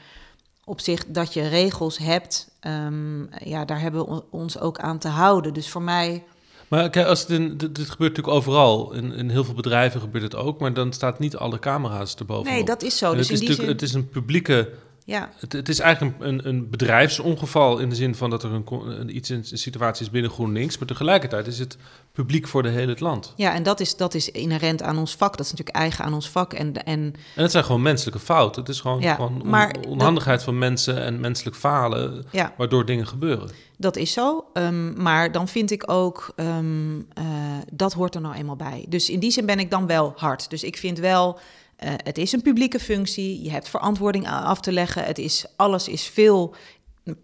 [0.65, 5.09] op zich dat je regels hebt, ehm, ja, daar hebben we ons ook aan te
[5.09, 5.55] houden.
[5.55, 6.25] Dus voor mij,
[6.69, 8.93] Maar kijk, als het in, dit, dit gebeurt natuurlijk overal.
[8.93, 12.53] In, in heel veel bedrijven gebeurt het ook, maar dan staat niet alle camera's erboven.
[12.53, 13.15] nee, dat is zo.
[13.15, 14.73] Dus het, in is die zin, het is een publieke.
[15.05, 19.17] Ja, Het, het is eigenlijk een, een, bedrijfsongeval in de zin van dat er een,
[19.17, 20.79] iets in een situatie is binnen GroenLinks.
[20.79, 21.77] Maar tegelijkertijd is het
[22.13, 23.33] publiek voor de hele het land.
[23.37, 25.37] ja, en dat is, dat is inherent aan ons vak.
[25.37, 26.53] Dat is natuurlijk eigen aan ons vak.
[26.53, 28.61] En, en En het zijn gewoon menselijke fouten.
[28.63, 32.85] Het is gewoon, Ja, gewoon on- maar onhandigheid van mensen en menselijk falen, ja, waardoor
[32.87, 33.51] dingen gebeuren.
[33.77, 34.45] Dat is zo.
[34.53, 37.25] ehm, maar dan vind ik ook, ehm, eh,
[37.73, 38.85] dat hoort er nou eenmaal bij.
[38.89, 40.51] Dus in die zin ben ik dan wel hard.
[40.51, 41.39] Dus ik vind wel,
[41.83, 43.43] eh, het is een publieke functie.
[43.43, 45.05] Je hebt verantwoording af te leggen.
[45.05, 46.55] Het is, alles is veel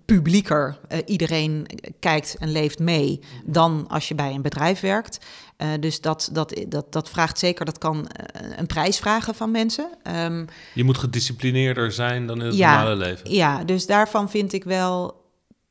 [0.05, 0.79] publieker.
[0.89, 1.67] Eh, iedereen
[2.01, 5.19] kijkt en leeft mee dan als je bij een bedrijf werkt.
[5.57, 8.09] Eh, dus dat, dat, dat, dat vraagt zeker, dat kan
[8.57, 9.91] een prijs vragen van mensen.
[10.03, 10.45] Ehm,
[10.75, 12.75] Je moet gedisciplineerder zijn dan in het Ja.
[12.77, 13.31] normale leven.
[13.31, 15.25] ja, dus daarvan vind ik wel,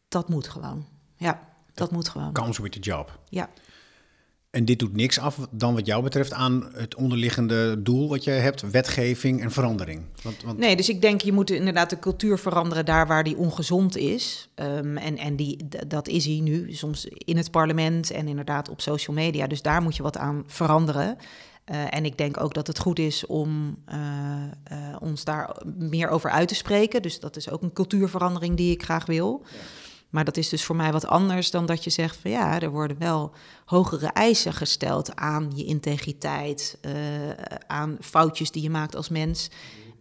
[0.08, 0.86] dat moet gewoon.
[1.16, 2.34] Ja, dat moet gewoon.
[2.34, 3.20] Comes with the job.
[3.30, 3.50] Ja.
[4.58, 8.32] En dit doet niks af dan wat jou betreft aan het onderliggende doel wat je
[8.32, 10.01] hebt, wetgeving en verandering.
[10.24, 13.38] Want, want Nee, dus ik denk je moet inderdaad de cultuur veranderen daar waar die
[13.38, 14.49] ongezond is.
[14.55, 18.82] Ehm, en en die, dat is hij nu, soms in het parlement en inderdaad op
[18.82, 19.47] social media.
[19.47, 21.18] Dus daar moet je wat aan veranderen.
[21.66, 23.99] Eh, en ik denk ook dat het goed is om eh,
[24.64, 27.01] eh, ons daar meer over uit te spreken.
[27.01, 29.45] Dus dat is ook een cultuurverandering die ik graag wil.
[30.18, 32.70] Maar dat is dus voor mij wat anders dan dat je zegt van ja, er
[32.70, 33.32] worden wel
[33.65, 37.30] hogere eisen gesteld aan je integriteit, eh,
[37.68, 39.49] aan foutjes die je maakt als mens.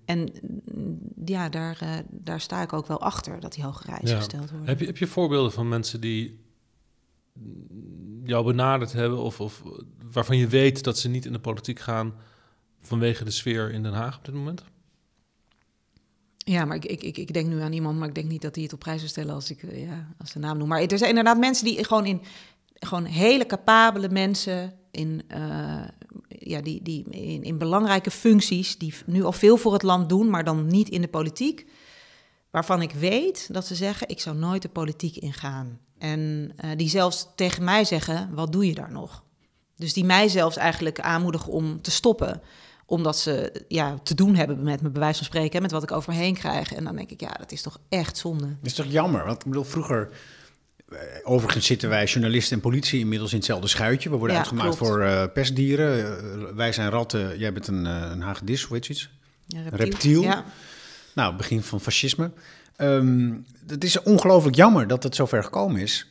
[0.04, 0.32] En
[0.74, 4.16] mm, ja, daar, eh, daar sta ik ook wel achter dat die hogere eisen Ja.
[4.16, 4.68] gesteld worden.
[4.68, 6.44] Heb je, heb je voorbeelden van mensen die
[8.24, 9.62] jou benaderd hebben of, of
[10.12, 12.14] waarvan je weet dat ze niet in de politiek gaan
[12.80, 14.64] vanwege de sfeer in Den Haag op dit moment?
[16.49, 18.64] Ja, maar ik, ik, ik, denk nu aan iemand, maar ik denk niet dat hij
[18.64, 20.68] het op prijs zou stellen als ik eh, ja, als de naam noem.
[20.68, 22.22] Maar er zijn inderdaad mensen die gewoon in
[22.74, 25.84] gewoon hele capabele mensen in, eh,
[26.28, 30.30] ja, die, die in, in belangrijke functies, die nu al veel voor het land doen,
[30.30, 31.66] maar dan niet in de politiek.
[32.51, 35.78] Waarvan ik weet dat ze zeggen: ik zou nooit de politiek ingaan.
[35.99, 39.24] En eh, die zelfs tegen mij zeggen: wat doe je daar nog?
[39.76, 42.42] Dus die mij zelfs eigenlijk aanmoedigen om te stoppen
[42.87, 46.12] omdat ze ja, te doen hebben met mijn bewijs van spreken, met wat ik over
[46.12, 46.72] me heen krijg.
[46.72, 48.47] En dan denk ik, ja, dat is toch echt zonde.
[48.47, 49.24] Dat is toch jammer?
[49.24, 50.09] Want ik bedoel, vroeger...
[50.89, 54.11] eh, Overigens zitten wij journalisten en politie inmiddels in hetzelfde schuitje.
[54.11, 54.93] We worden Ja, uitgemaakt klopt.
[54.93, 56.18] voor eh, pestdieren.
[56.18, 59.11] Eh, wij zijn ratten, jij bent een, een hagedis, hoe heet zoiets?
[59.47, 60.22] Ja, Reptiel.
[60.22, 60.45] Ja.
[61.14, 62.30] Nou, begin van fascisme.
[62.76, 63.32] Ehm,
[63.66, 66.07] het is ongelooflijk jammer dat het zover gekomen is.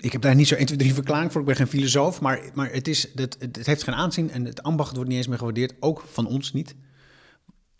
[0.00, 1.40] Ik heb daar niet zo 1, 2, 3 verklaring voor.
[1.40, 2.20] Ik ben geen filosoof.
[2.20, 5.26] Maar, maar het, is, het, het heeft geen aanzien en het ambacht wordt niet eens
[5.28, 5.74] meer gewaardeerd.
[5.80, 6.74] Ook van ons niet.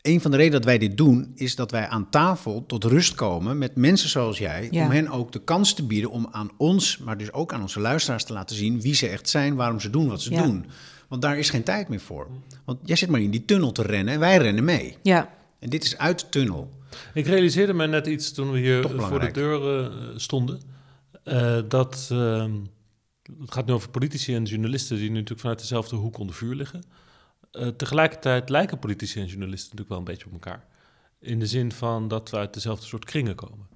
[0.03, 3.15] Een van de redenen dat wij dit doen, is dat wij aan tafel tot rust
[3.15, 4.69] komen met mensen zoals jij.
[4.71, 4.85] Ja.
[4.85, 7.81] Om hen ook de kans te bieden om aan ons, maar dus ook aan onze
[7.81, 10.43] luisteraars te laten zien wie ze echt zijn, waarom ze doen wat ze Ja.
[10.43, 10.67] doen.
[11.09, 12.29] Want daar is geen tijd meer voor.
[12.65, 14.97] Want jij zit maar in die tunnel te rennen en wij rennen mee.
[15.03, 15.37] ja.
[15.59, 16.71] En dit is uit de tunnel.
[17.15, 20.61] Ik realiseerde me net iets toen we hier voor de deur eh, stonden.
[21.29, 22.53] Eh, dat ehm,
[23.41, 26.83] het gaat nu over politici en journalisten die natuurlijk vanuit dezelfde hoek onder vuur liggen.
[27.51, 30.67] Eh, tegelijkertijd lijken politici en journalisten natuurlijk wel een beetje op elkaar.
[31.21, 33.67] In de zin van dat we uit dezelfde soort kringen komen.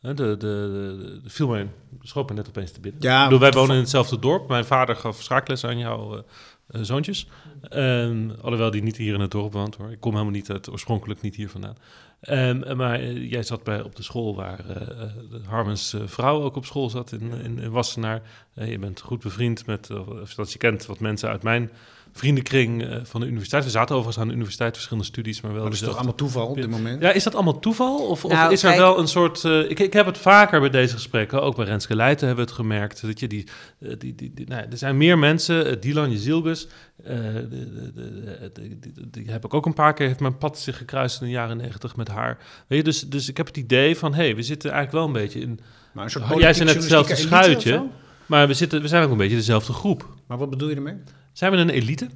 [0.00, 1.68] De, de, de, de, viel mij,
[2.00, 3.02] schoot me net opeens te binnen.
[3.02, 4.48] Ja, ik bedoel, wij wonen in hetzelfde dorp.
[4.48, 6.24] Mijn vader gaf schaakles aan jouw
[6.66, 7.28] eh, zoontjes.
[7.62, 9.90] Ehm, alhoewel die niet hier in het dorp woont hoor.
[9.90, 11.76] Ik kom helemaal niet uit, oorspronkelijk niet hier vandaan.
[12.20, 15.10] Ehm, maar eh, jij zat bij, op de school waar eh,
[15.46, 18.22] Harmens eh, vrouw ook op school zat in, in, in Wassenaar.
[18.54, 21.70] Je bent goed bevriend met, of dat je kent wat mensen uit mijn
[22.16, 23.64] vriendenkring eh, van de universiteit.
[23.64, 26.14] We zaten overigens aan de universiteit, verschillende studies, maar wel Maar dat is toch allemaal
[26.14, 27.02] toeval op dit moment?
[27.02, 28.08] ja, is dat allemaal toeval?
[28.08, 29.44] Of, of Nou, is er kijk- wel een soort...
[29.44, 32.50] eh, ik, ik heb het vaker bij deze gesprekken, ook bij Renske Leijten hebben we
[32.50, 33.02] het gemerkt.
[33.02, 33.46] Dat je die,
[33.80, 36.68] eh, die, die, die- nou, ja, er zijn meer mensen, uh, Dylan Jezilgus,
[37.04, 40.38] eh, de- de- de- de- die, die heb ik ook een paar keer, heeft mijn
[40.38, 42.38] pad zich gekruist in de jaren negentig met haar.
[42.66, 45.14] Weet je, dus, dus ik heb het idee van, hé, hey, we zitten eigenlijk wel
[45.16, 45.60] een beetje in...
[45.92, 47.86] Maar een soort Jij zei net hetzelfde schuitje.
[48.26, 50.08] Maar we, zitten, we zijn ook een beetje dezelfde groep.
[50.26, 50.94] Maar wat bedoel je ermee?
[51.36, 52.08] Zijn we een elite?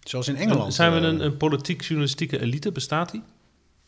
[0.00, 0.74] Zoals in Engeland.
[0.74, 2.72] zijn we eh, een, een politiek-journalistieke elite?
[2.72, 3.22] Bestaat die?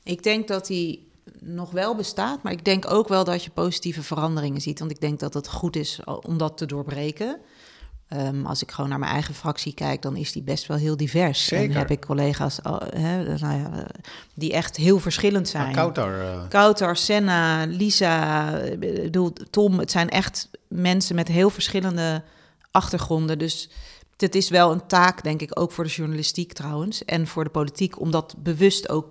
[0.03, 1.09] Ik denk dat die
[1.41, 4.78] nog wel bestaat, maar ik denk ook wel dat je positieve veranderingen ziet.
[4.78, 7.41] Want ik denk dat het goed is om dat te doorbreken.
[8.09, 10.97] Ehm, als ik gewoon naar mijn eigen fractie kijk, dan is die best wel heel
[10.97, 11.45] divers.
[11.45, 11.70] Zeker.
[11.70, 12.91] En heb ik collega's nou
[13.41, 13.84] ja, eh,
[14.34, 15.64] die echt heel verschillend zijn.
[15.64, 19.78] Maar Kautar, eh, Kouter, Senna, Lisa, ik bedoel, Tom.
[19.78, 22.22] Het zijn echt mensen met heel verschillende
[22.70, 23.39] achtergronden.
[23.39, 23.68] Dus
[24.16, 27.04] het is wel een taak, denk ik, ook voor de journalistiek trouwens.
[27.04, 29.06] En voor de politiek, om dat bewust ook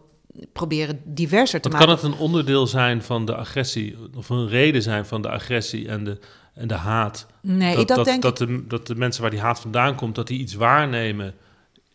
[0.53, 1.97] proberen diverser te Want maken.
[1.97, 5.87] kan het een onderdeel zijn van de agressie, of een reden zijn van de agressie
[5.87, 6.19] en de,
[6.53, 7.25] en de haat?
[7.41, 8.47] Nee, dat, dat, dat, denk dat, ik.
[8.47, 11.33] de, dat de mensen waar die haat vandaan komt, dat die iets waarnemen.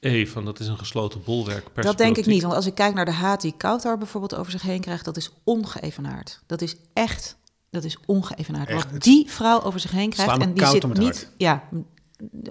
[0.01, 1.67] Hé, van dat is een gesloten bolwerk.
[1.75, 4.53] Dat denk ik niet, want als ik kijk naar de haat die Kouter bijvoorbeeld over
[4.53, 6.41] zich heen krijgt, dat is ongeëvenaard.
[6.47, 7.37] Dat is echt,
[7.71, 8.69] dat is ongeëvenaard.
[8.69, 11.31] Echt, Wat die vrouw over zich heen krijgt en die zit niet, hart.
[11.37, 11.63] ja,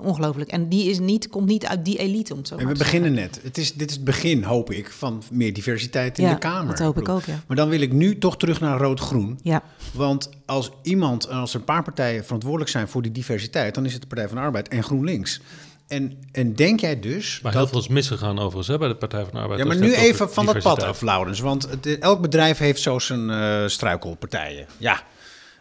[0.02, 0.50] ongelooflijk.
[0.52, 3.14] En die is niet, komt niet uit die elite, om het zo en we beginnen
[3.14, 3.40] net.
[3.44, 6.68] Het is, dit is het begin, hoop ik, van meer diversiteit in Ja, de Kamer.
[6.76, 7.40] dat hoop ik ook, ja.
[7.48, 9.40] Maar dan wil ik nu toch terug naar rood-groen.
[9.44, 9.64] Ja,
[9.94, 13.92] Want als iemand, als er een paar partijen verantwoordelijk zijn voor die diversiteit, dan is
[13.94, 15.42] het de Partij van de Arbeid en GroenLinks.
[15.88, 17.40] En, en denk jij dus.
[17.44, 19.60] Maar dat- heel veel is misgegaan overigens hè, bij de Partij van de Arbeid.
[19.60, 21.40] ja, maar nu even van dat pad af, Laurens.
[21.40, 24.68] Want het, elk bedrijf heeft zo zijn eh, struikelpartijen.
[24.78, 25.04] Ja.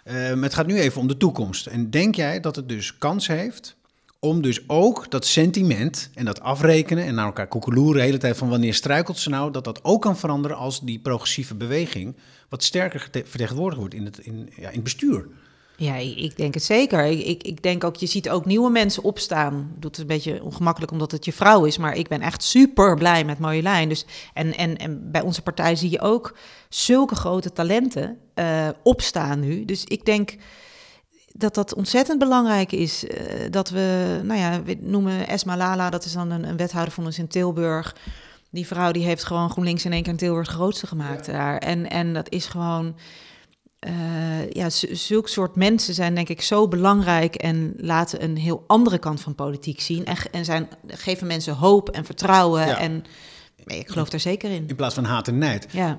[0.05, 1.67] Ehm, het gaat nu even om de toekomst.
[1.67, 3.77] En denk jij dat het dus kans heeft
[4.21, 8.37] om dus ook dat sentiment en dat afrekenen en naar elkaar koekeloeren de hele tijd
[8.37, 12.17] van wanneer struikelt ze nou, dat dat ook kan veranderen als die progressieve beweging
[12.49, 15.29] wat sterker vertegenwoordigd wordt in het, in, ja, in het bestuur?
[15.77, 17.05] Ja, ik denk het zeker.
[17.05, 19.75] Ik, ik, ik denk ook, je ziet ook nieuwe mensen opstaan.
[19.79, 22.97] Doet het een beetje ongemakkelijk omdat het je vrouw is, maar ik ben echt super
[22.97, 23.89] blij met Marjolein.
[23.89, 26.37] Dus, en, en, en bij onze partij zie je ook
[26.69, 29.65] zulke grote talenten eh, opstaan nu.
[29.65, 30.37] Dus ik denk
[31.39, 33.07] dat dat ontzettend belangrijk is.
[33.07, 36.95] eh, dat we, nou ja, we noemen Esma Lala, dat is dan een, een wethouder
[36.95, 37.97] van ons in Tilburg.
[38.51, 41.59] Die vrouw die heeft gewoon GroenLinks in één keer in Tilburg grootste gemaakt daar.
[41.59, 42.97] En, en dat is gewoon
[43.79, 48.65] eh, ja, z- zulke soort mensen zijn denk ik zo belangrijk en laten een heel
[48.67, 50.05] andere kant van politiek zien.
[50.05, 52.67] En, en zijn, geven mensen hoop en vertrouwen.
[52.67, 52.79] Ja.
[52.79, 53.05] En
[53.65, 54.65] ik geloof daar zeker in.
[54.69, 55.67] In plaats van haat en nijd.
[55.71, 55.99] Ja.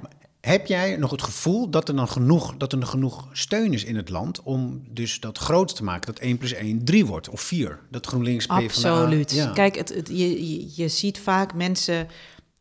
[0.50, 3.84] Heb jij nog het gevoel dat er dan genoeg, dat er nog genoeg steun is
[3.84, 7.30] in het land om dus dat groot te maken, dat 1 plus 1 3 wordt
[7.30, 7.80] of 4?
[7.90, 8.64] Dat GroenLinks PvdA...
[8.64, 9.32] Absoluut.
[9.32, 9.52] Ja.
[9.52, 12.08] Kijk, het, het, je, je, ziet vaak mensen.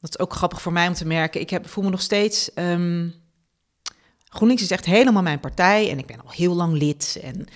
[0.01, 1.41] Dat is ook grappig voor mij om te merken.
[1.41, 2.55] Ik heb, voel me nog steeds.
[2.55, 3.09] ehm,
[4.25, 7.19] GroenLinks is echt helemaal mijn partij en ik ben al heel lang lid.
[7.23, 7.47] En,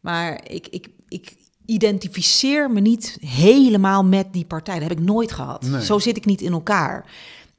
[0.00, 1.34] maar ik, ik, ik
[1.66, 4.78] identificeer me niet helemaal met die partij.
[4.78, 5.62] Dat heb ik nooit gehad.
[5.62, 5.84] Nee.
[5.84, 7.06] Zo zit ik niet in elkaar.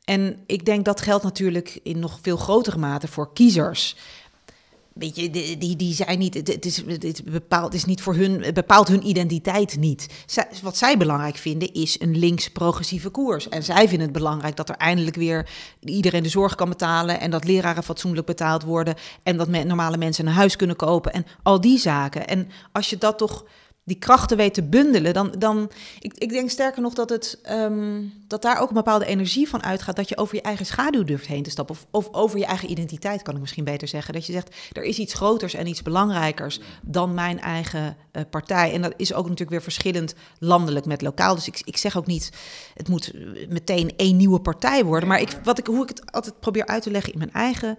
[0.06, 3.95] En ik denk dat geldt natuurlijk in nog veel grotere mate voor kiezers.
[4.93, 9.08] Weet je, die, die, zijn niet, het, is, bepaalt, is niet voor hun, bepaalt hun
[9.08, 10.26] identiteit niet.
[10.62, 13.49] Wat zij belangrijk vinden is een links-progressieve koers.
[13.49, 15.49] En zij vinden het belangrijk dat er eindelijk weer
[15.80, 17.20] iedereen de zorg kan betalen.
[17.20, 18.95] En dat leraren fatsoenlijk betaald worden.
[19.24, 21.14] En dat normale mensen een huis kunnen kopen.
[21.14, 22.28] En al die zaken.
[22.28, 23.45] En als je dat toch
[23.86, 28.03] die krachten weet te bundelen, dan, dan ik, ik denk sterker nog dat, het, ehm,
[28.27, 31.27] dat daar ook een bepaalde energie van uitgaat, dat je over je eigen schaduw durft
[31.27, 34.13] heen te stappen, of, of over je eigen identiteit, kan ik misschien beter zeggen.
[34.13, 38.73] Dat je zegt, er is iets groters en iets belangrijkers dan mijn eigen eh, partij.
[38.73, 41.36] En dat is ook natuurlijk weer verschillend landelijk met lokaal.
[41.36, 42.31] Dus ik, ik zeg ook niet,
[42.73, 43.13] het moet
[43.49, 46.83] meteen één nieuwe partij worden, maar ik, wat ik, hoe ik het altijd probeer uit
[46.83, 47.77] te leggen in mijn eigen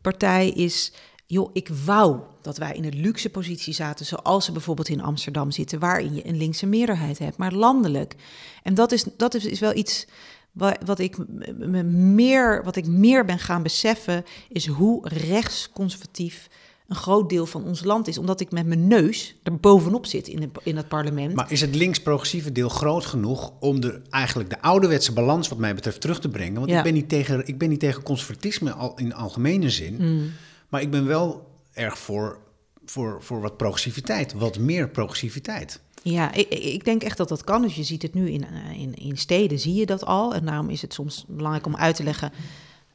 [0.00, 0.92] partij is
[1.30, 5.50] joh, ik wou dat wij in een luxe positie zaten, zoals ze bijvoorbeeld in Amsterdam
[5.50, 8.14] zitten, waarin je een linkse meerderheid hebt, maar landelijk.
[8.62, 10.06] En dat is, dat is, is wel iets
[10.52, 11.16] wat, wat, ik
[11.58, 16.48] me meer, wat ik meer ben gaan beseffen, is hoe rechtsconservatief
[16.88, 18.18] een groot deel van ons land is.
[18.18, 21.34] Omdat ik met mijn neus er bovenop zit in, de, in het parlement.
[21.34, 25.74] Maar is het links-progressieve deel groot genoeg om de, eigenlijk de ouderwetse balans wat mij
[25.74, 26.54] betreft terug te brengen?
[26.54, 26.78] Want Ja.
[26.78, 30.30] ik, ben niet tegen, ik ben niet tegen conservatisme al, in algemene zin, Mm.
[30.68, 32.38] Maar ik ben wel erg voor,
[32.84, 35.80] voor, voor wat progressiviteit, wat meer progressiviteit.
[36.02, 37.62] Ja, ik, ik denk echt dat dat kan.
[37.62, 40.34] Dus je ziet het nu in, eh, in, in steden, zie je dat al.
[40.34, 42.32] En daarom is het soms belangrijk om uit te leggen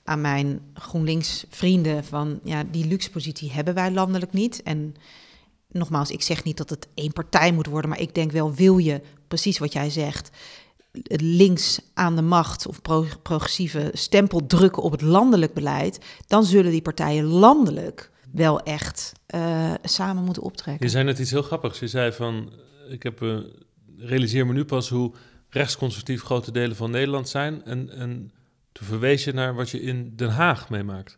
[0.04, 4.64] aan mijn GroenLinks vrienden van ja, die luxe positie hebben wij landelijk niet.
[4.64, 4.96] En
[5.68, 8.78] nogmaals, ik zeg niet dat het één partij moet worden, maar ik denk wel, wil
[8.78, 10.30] je precies wat jij zegt,
[11.08, 16.72] links aan de macht of pro- progressieve stempel drukken op het landelijk beleid, dan zullen
[16.72, 20.86] die partijen landelijk wel echt eh, samen moeten optrekken.
[20.86, 21.80] Je zei net iets heel grappigs.
[21.80, 22.54] Je zei van,
[22.90, 23.38] ik heb, eh,
[23.98, 25.12] realiseer me nu pas hoe
[25.50, 27.66] rechtsconservatief grote delen van Nederland zijn.
[27.66, 28.32] En, en
[28.72, 31.18] toen verwees je naar wat je in Den Haag meemaakt.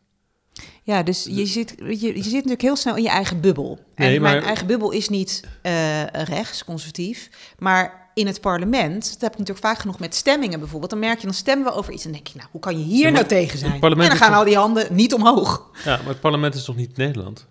[0.84, 3.80] Ja, dus je zit, je, je zit natuurlijk heel snel in je eigen bubbel.
[3.96, 7.30] En Nee, maar- mijn eigen bubbel is niet eh, rechts, conservatief.
[7.60, 10.92] Maar in het parlement, dat heb ik natuurlijk vaak genoeg met stemmingen bijvoorbeeld.
[10.92, 12.84] Dan merk je, dan stemmen we over iets en denk je, nou, hoe kan je
[12.84, 13.72] hier Ja, nou tegen zijn?
[13.72, 15.70] en dan gaan toch- al die handen niet omhoog.
[15.84, 17.48] Ja, maar het parlement is toch niet Nederland?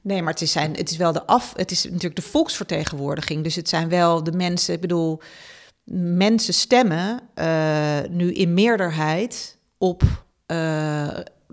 [0.00, 1.52] Nee, maar het is, zijn, het is wel de af.
[1.56, 3.42] Het is natuurlijk de volksvertegenwoordiging.
[3.42, 4.74] Dus het zijn wel de mensen.
[4.74, 5.20] Ik bedoel,
[6.16, 10.56] mensen stemmen uh, nu in meerderheid op uh,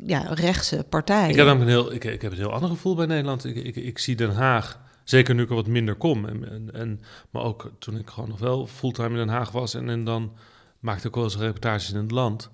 [0.06, 1.30] ja, rechtse partijen.
[1.30, 3.46] Ik heb, een heel, ik, ik, heb een heel ander gevoel bij Nederland.
[3.46, 6.26] Ik, ik, ik zie Den Haag, zeker nu ik er wat minder kom.
[6.26, 9.74] En, en, en, maar ook toen ik gewoon nog wel fulltime in Den Haag was.
[9.74, 10.34] En, en dan
[10.80, 12.50] maakte ik wel eens reportages in het land.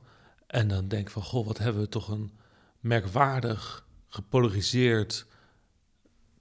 [0.48, 2.32] En dan denk ik van, goh, wat hebben we toch een
[2.80, 5.28] merkwaardig, gepolariseerd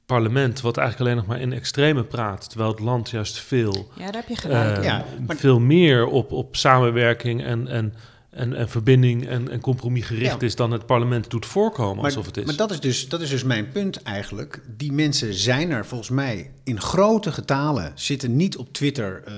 [0.06, 4.04] parlement, wat eigenlijk alleen nog maar in extreme praat, terwijl het land juist veel, ja,
[4.04, 4.78] daar heb je gelijk.
[4.78, 5.36] Uh, ja, maar...
[5.36, 7.94] veel meer op, op samenwerking en, en,
[8.38, 10.46] en, en verbinding en, en compromis gericht Ja.
[10.46, 12.44] is dan het parlement doet voorkomen alsof het is.
[12.44, 14.60] Maar dat is, dus, dat is dus mijn punt eigenlijk.
[14.76, 19.34] Die mensen zijn er volgens mij in grote getalen, zitten niet op Twitter eh,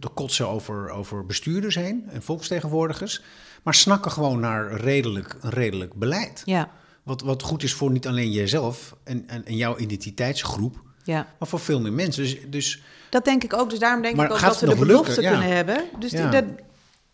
[0.00, 3.22] te kotsen over, over bestuurders heen en volksvertegenwoordigers,
[3.62, 6.42] maar snakken gewoon naar redelijk, een redelijk beleid.
[6.44, 6.70] Ja,
[7.02, 11.26] Wat, wat goed is voor niet alleen jezelf en, en, en jouw identiteitsgroep, ja.
[11.38, 12.22] maar voor veel meer mensen.
[12.22, 13.70] Dus, dus Dat denk ik ook.
[13.70, 15.22] Dus daarom denk Maar ik ook dat we de belofte lukken?
[15.22, 15.30] Ja.
[15.30, 15.84] kunnen hebben.
[15.98, 16.30] Dus Ja.
[16.30, 16.50] die- dat,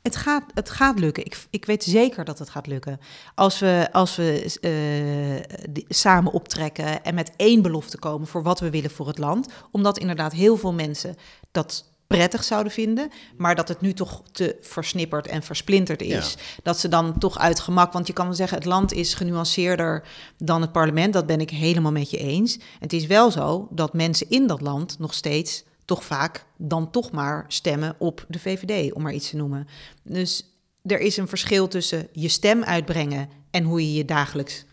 [0.07, 1.24] het, gaat, het gaat lukken.
[1.24, 3.00] Ik, ik weet zeker dat het gaat lukken.
[3.34, 8.61] Als we, als we eh, die- samen optrekken en met één belofte komen voor wat
[8.61, 9.48] we willen voor het land.
[9.70, 11.16] Omdat inderdaad heel veel mensen
[11.50, 16.36] dat prettig zouden vinden, maar dat het nu toch te versnipperd en versplinterd is.
[16.62, 20.02] Dat ze dan toch uit gemak, want je kan wel zeggen, het land is genuanceerder
[20.38, 22.59] dan het parlement, dat ben ik helemaal met je eens.
[22.78, 27.11] Het is wel zo dat mensen in dat land nog steeds toch vaak dan toch
[27.11, 29.66] maar stemmen op de VVD, om maar iets te noemen.
[30.03, 30.45] Dus
[30.82, 34.64] er is een verschil tussen je stem uitbrengen en hoe je je dagelijks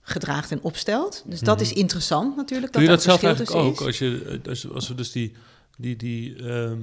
[0.00, 1.22] gedraagt en opstelt.
[1.26, 2.72] Dus dat is interessant natuurlijk.
[2.72, 3.80] Doe je dat dat zelf eigenlijk ook?
[3.80, 3.86] is.
[3.86, 5.32] Als, je, als, als we dus die,
[5.78, 6.80] die, die ehm,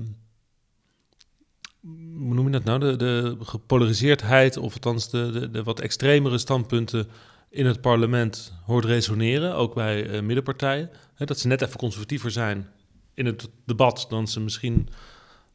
[2.17, 2.79] hoe noem je dat nou?
[2.79, 7.07] De, de gepolariseerdheid, of althans de, de, de wat extremere standpunten
[7.49, 10.89] in het parlement hoort resoneren, ook bij eh, middenpartijen.
[11.15, 12.67] Hè, dat ze net even conservatiever zijn
[13.13, 14.89] in het debat dan ze misschien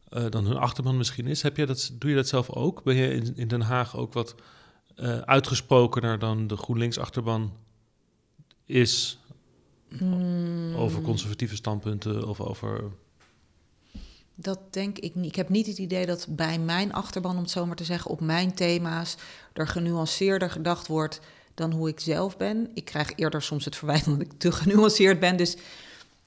[0.08, 1.42] eh, dan hun achterban misschien is.
[1.42, 2.82] Heb je dat, doe je dat zelf ook?
[2.82, 4.34] Ben je in, in Den Haag ook wat
[4.94, 7.52] eh, uitgesprokener dan de GroenLinks-achterban
[8.64, 9.18] is
[9.96, 10.74] Hmm.
[10.76, 12.84] over conservatieve standpunten of over.
[14.34, 15.26] Dat denk ik niet.
[15.26, 18.10] Ik heb niet het idee dat bij mijn achterban, om het zo maar te zeggen,
[18.10, 19.16] op mijn thema's
[19.52, 21.20] er genuanceerder gedacht wordt
[21.54, 22.70] dan hoe ik zelf ben.
[22.74, 25.36] Ik krijg eerder soms het verwijt dat ik te genuanceerd ben.
[25.36, 25.56] Dus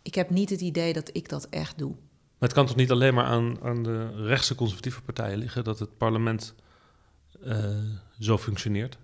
[0.02, 1.89] ik heb niet het idee dat ik dat echt doe.
[1.91, 5.80] Maar het kan toch niet alleen maar aan, aan de rechtse conservatieve partijen liggen dat
[5.80, 6.54] het parlement
[7.43, 7.76] eh,
[8.20, 8.97] zo functioneert?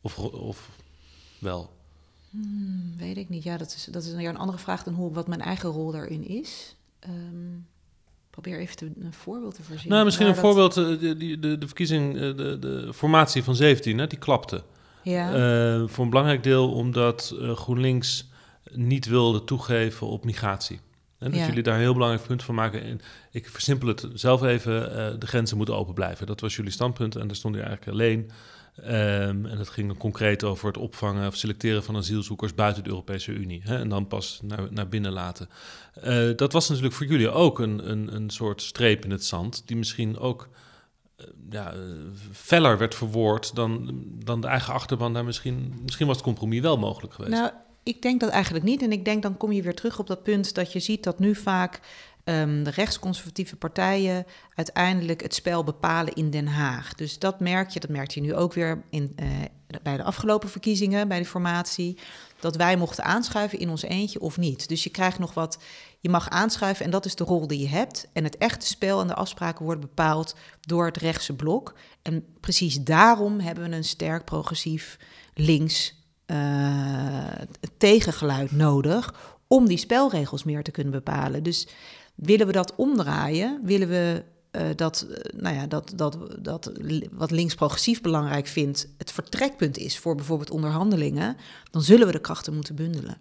[0.00, 0.70] Of, of
[1.38, 1.70] wel?
[2.30, 3.42] Hmm, weet ik niet.
[3.42, 6.28] Ja, dat is, dat is een andere vraag dan hoe, wat mijn eigen rol daarin
[6.28, 6.76] is.
[6.98, 7.58] Ehm,
[8.30, 9.88] probeer even te, een voorbeeld te voorzien.
[9.90, 13.54] Nou, misschien een dat- voorbeeld, eh, de, de, de, verkiezing, eh, de, de formatie van
[13.56, 14.62] 17, hè, die klapte.
[15.02, 15.86] Ja.
[15.86, 18.28] Voor een belangrijk deel omdat GroenLinks
[18.72, 20.80] niet wilde toegeven op migratie.
[21.18, 21.46] En dat Ja.
[21.46, 22.82] jullie daar een heel belangrijk punt van maken.
[22.82, 23.00] En
[23.30, 26.26] ik versimpel het zelf even, eh, de grenzen moeten open blijven.
[26.26, 28.30] Dat was jullie standpunt en daar stond je eigenlijk alleen.
[28.82, 32.88] Ehm, en dat ging dan concreet over het opvangen of selecteren van asielzoekers buiten de
[32.88, 33.60] Europese Unie.
[33.64, 35.48] Hè, en dan pas naar, naar binnen laten.
[35.94, 39.62] Eh, dat was natuurlijk voor jullie ook een, een, een soort streep in het zand,
[39.66, 40.48] die misschien ook
[41.16, 41.74] eh, ja,
[42.32, 45.74] feller werd verwoord dan, dan de eigen achterban daar misschien...
[45.82, 47.34] Misschien was het compromis wel mogelijk geweest.
[47.34, 47.50] Nou,
[47.84, 48.82] ik denk dat eigenlijk niet.
[48.82, 51.18] En ik denk dan kom je weer terug op dat punt dat je ziet dat
[51.18, 51.80] nu vaak
[52.24, 56.94] ehm, de rechtsconservatieve partijen uiteindelijk het spel bepalen in Den Haag.
[56.94, 59.26] Dus dat merk je, dat merkte je nu ook weer in, eh,
[59.82, 61.98] bij de afgelopen verkiezingen, bij de formatie,
[62.40, 64.68] dat wij mochten aanschuiven in ons eentje of niet.
[64.68, 65.58] Dus je krijgt nog wat,
[66.00, 68.08] je mag aanschuiven en dat is de rol die je hebt.
[68.12, 71.74] En het echte spel en de afspraken worden bepaald door het rechtse blok.
[72.02, 74.98] En precies daarom hebben we een sterk progressief
[75.34, 76.03] links
[77.76, 79.14] tegengeluid nodig
[79.46, 81.42] om die spelregels meer te kunnen bepalen.
[81.42, 81.68] Dus
[82.14, 83.60] willen we dat omdraaien?
[83.62, 86.72] Willen we eh, dat, eh, nou ja, dat, dat, dat
[87.10, 91.36] wat links progressief belangrijk vindt, het vertrekpunt is voor bijvoorbeeld onderhandelingen,
[91.70, 93.18] dan zullen we de krachten moeten bundelen.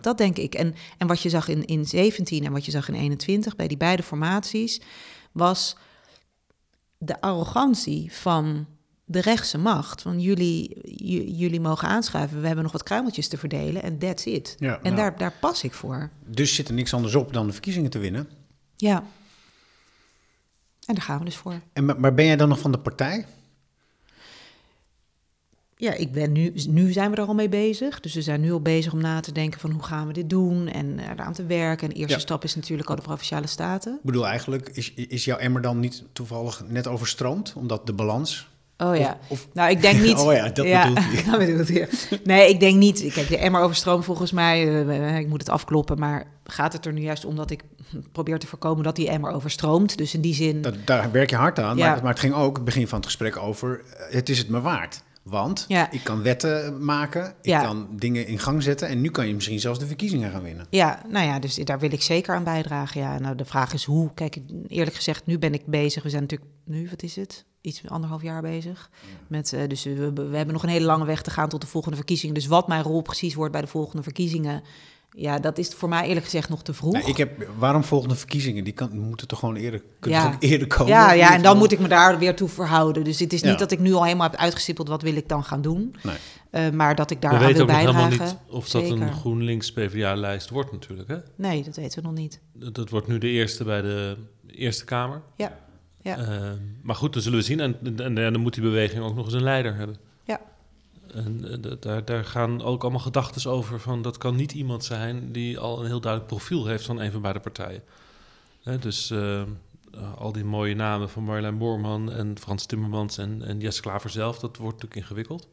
[0.00, 0.54] Dat denk ik.
[0.54, 3.68] En, en wat je zag in, in 17 en wat je zag in 21 bij
[3.68, 4.80] die beide formaties,
[5.32, 5.76] was
[6.98, 8.66] de arrogantie van
[9.04, 10.02] de rechtse macht.
[10.02, 10.80] Van jullie,
[11.36, 14.56] jullie mogen aanschuiven, we hebben nog wat kruimeltjes te verdelen en that's it.
[14.58, 14.96] Ja, en nou.
[14.96, 16.10] daar, daar pas ik voor.
[16.26, 18.28] Dus zit er niks anders op dan de verkiezingen te winnen.
[18.76, 19.04] Ja.
[20.86, 21.60] En daar gaan we dus voor.
[21.72, 23.26] En, maar- ben jij dan nog van de partij?
[25.76, 28.00] Ja, ik ben nu, nu zijn we er al mee bezig.
[28.00, 30.30] Dus we zijn nu al bezig om na te denken van hoe gaan we dit
[30.30, 31.88] doen en eraan te werken.
[31.88, 32.20] En de eerste Ja.
[32.20, 33.94] stap is natuurlijk al de Provinciale Staten.
[33.94, 37.52] Ik bedoel eigenlijk, is, is jouw emmer dan niet toevallig net overstroomd?
[37.56, 38.48] Omdat de balans
[38.78, 39.18] Oh ja.
[39.20, 40.18] Of, of- Nou, ik denk niet.
[40.18, 41.24] Oh ja, dat bedoelt hij.
[41.30, 41.88] dat bedoelt hij.
[42.24, 43.12] Nee, ik denk niet.
[43.12, 44.86] Kijk, de emmer overstroomt volgens mij.
[44.88, 45.98] eh, ik moet het afkloppen.
[45.98, 47.62] Maar gaat het er nu juist om dat ik
[48.12, 49.96] probeer te voorkomen dat die emmer overstroomt?
[49.96, 50.62] Dus in die zin.
[50.62, 51.76] dat, daar werk je hard aan.
[51.76, 51.90] Ja.
[51.90, 53.80] Maar, maar het ging ook het begin van het gesprek over...
[53.98, 55.02] eh, het is het me waard.
[55.22, 55.90] Want Ja.
[55.90, 57.60] ik kan wetten maken, ik Ja.
[57.62, 58.88] kan dingen in gang zetten...
[58.88, 60.66] en nu kan je misschien zelfs de verkiezingen gaan winnen.
[60.70, 63.00] Ja, nou ja, dus daar wil ik zeker aan bijdragen.
[63.00, 64.10] Ja, nou, de vraag is hoe.
[64.14, 66.02] Kijk, eerlijk gezegd, nu ben ik bezig.
[66.02, 67.44] We zijn natuurlijk nu, wat is het?
[67.64, 68.90] Iets anderhalf jaar bezig.
[69.26, 71.60] Met, eh, dus we, we we hebben nog een hele lange weg te gaan tot
[71.60, 72.34] de volgende verkiezingen.
[72.34, 74.62] Dus wat mijn rol precies wordt bij de volgende verkiezingen.
[75.16, 76.92] Ja, dat is voor mij eerlijk gezegd nog te vroeg.
[76.92, 78.64] Nou, ik heb, waarom volgende verkiezingen?
[78.64, 80.36] Die kan, moeten toch gewoon eerder, kunnen Ja.
[80.38, 80.86] eerder komen?
[80.86, 83.04] ja, ja, en dan moet ik me daar weer toe verhouden.
[83.04, 83.58] Dus het is niet Ja.
[83.58, 85.94] dat ik nu al helemaal heb uitgestippeld wat wil ik dan gaan doen.
[86.02, 86.16] Nee.
[86.50, 88.38] Eh, maar dat ik daar We aan weten wil ook nog helemaal bijdragen.
[88.46, 89.02] niet of dat Zeker.
[89.02, 91.08] een GroenLinks-PVDA-lijst wordt natuurlijk.
[91.08, 91.16] Hè?
[91.36, 92.40] Nee, dat weten we nog niet.
[92.52, 95.22] Dat, dat wordt nu de eerste bij de Eerste Kamer.
[95.36, 95.58] Ja,
[96.04, 96.18] ja.
[96.18, 96.52] Eh,
[96.82, 97.60] maar goed, dat zullen we zien.
[97.60, 99.96] En, en, en dan moet die beweging ook nog eens een leider hebben.
[100.24, 100.40] Ja.
[101.14, 105.32] En eh, daar, daar gaan ook allemaal gedachten over van dat kan niet iemand zijn
[105.32, 107.82] die al een heel duidelijk profiel heeft van een van beide partijen.
[108.62, 109.46] Hè, dus eh, eh,
[110.18, 114.38] al die mooie namen van Marjolein Boorman en Frans Timmermans en, en Jesse Klaver zelf,
[114.38, 115.48] dat wordt natuurlijk ingewikkeld.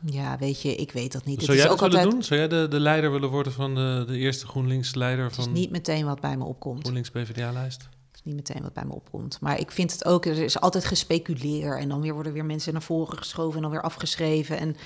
[0.00, 1.42] ja, weet je, ik weet dat niet.
[1.42, 2.38] Zou jij het dat is ook willen altijd, doen?
[2.38, 5.52] Zou jij de, de leider willen worden van de, de eerste GroenLinks-leider Het is van
[5.52, 6.80] niet meteen wat bij me opkomt.
[6.80, 7.88] GroenLinks-PVDA-lijst?
[8.24, 9.40] Niet meteen wat bij me opkomt.
[9.40, 11.78] Maar ik vind het ook, er is altijd gespeculeer.
[11.78, 14.58] En dan weer worden weer mensen naar voren geschoven en dan weer afgeschreven.
[14.58, 14.76] En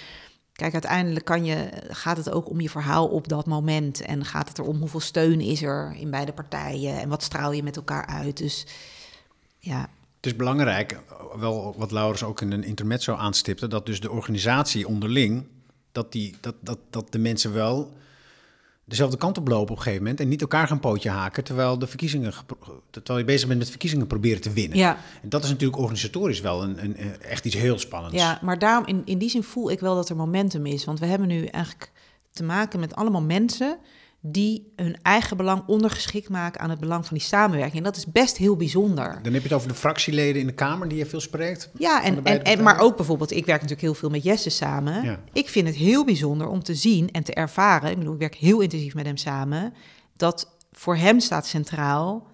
[0.52, 4.00] kijk, uiteindelijk kan je, gaat het ook om je verhaal op dat moment.
[4.00, 7.00] En gaat het erom hoeveel steun is er in beide partijen.
[7.00, 8.36] En wat straal je met elkaar uit.
[8.36, 8.66] Dus
[9.58, 9.80] ja,
[10.16, 11.00] Het is belangrijk,
[11.36, 15.46] wel wat Laurens ook in een intermezzo aanstipte, dat dus de organisatie onderling,
[15.92, 17.96] dat, die, dat, dat, dat de mensen wel
[18.88, 21.78] dezelfde kant op lopen op een gegeven moment en niet elkaar gaan pootje haken terwijl,
[21.78, 22.32] de verkiezingen,
[22.90, 24.78] terwijl je bezig bent met verkiezingen proberen te winnen.
[24.78, 28.16] ja, En dat is natuurlijk organisatorisch wel een, een, een- echt iets heel spannends.
[28.16, 30.84] ja maar daarom, in, in die zin voel ik wel dat er momentum is.
[30.84, 31.92] Want we hebben nu eigenlijk
[32.30, 33.78] te maken met allemaal mensen
[34.32, 37.76] die hun eigen belang ondergeschikt maken aan het belang van die samenwerking.
[37.76, 39.18] En dat is best heel bijzonder.
[39.22, 41.70] Dan heb je het over de fractieleden in de Kamer die je veel spreekt.
[41.78, 45.04] Ja, en, en, maar ook bijvoorbeeld, ik werk natuurlijk heel veel met Jesse samen.
[45.04, 45.20] Ja.
[45.32, 48.34] Ik vind het heel bijzonder om te zien en te ervaren, ik bedoel, ik werk
[48.34, 49.74] heel intensief met hem samen,
[50.16, 52.26] dat voor hem staat centraal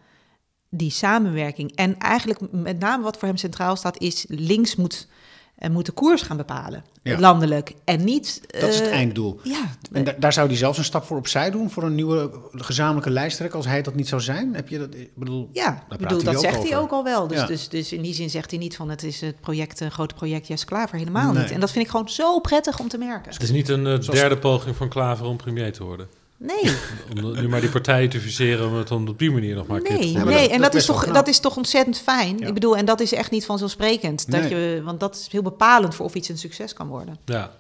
[0.71, 1.77] die samenwerking.
[1.77, 5.09] En eigenlijk met name wat voor hem centraal staat, is links moet,
[5.57, 7.19] eh, moet de koers gaan bepalen, Ja.
[7.19, 7.75] landelijk.
[7.85, 8.41] En niet...
[8.47, 9.41] Dat is het eh, einddoel.
[9.43, 12.31] Ja, En da- daar zou hij zelfs een stap voor opzij doen voor een nieuwe
[12.53, 14.55] gezamenlijke lijsttrekker als hij dat niet zou zijn.
[14.55, 14.95] Heb je dat?
[14.95, 17.27] Ik bedoel, Ja, ik bedoel, dat zegt hij ook al wel.
[17.29, 17.47] Dus, Ja.
[17.47, 20.15] dus, dus in die zin zegt hij niet van het is het project, een groot
[20.15, 20.99] project Jesse Klaver.
[20.99, 21.43] Helemaal Nee.
[21.43, 21.51] niet.
[21.53, 23.33] En dat vind ik gewoon zo prettig om te merken.
[23.33, 26.09] Het is niet een eh, derde poging van Klaver om premier te worden.
[26.37, 26.63] Nee,
[27.25, 29.77] Om nu maar die partijen te fuseren om het dan op die manier nog maar
[29.77, 30.25] een keer te nee, nee.
[30.25, 32.39] dat- en dat dat, is toch, dat is toch ontzettend fijn.
[32.39, 32.47] Ja.
[32.47, 34.31] Ik bedoel, en dat is echt niet vanzelfsprekend.
[34.31, 34.55] Dat Nee.
[34.75, 37.19] je, want dat is heel bepalend voor of iets een succes kan worden.
[37.25, 37.51] Ja.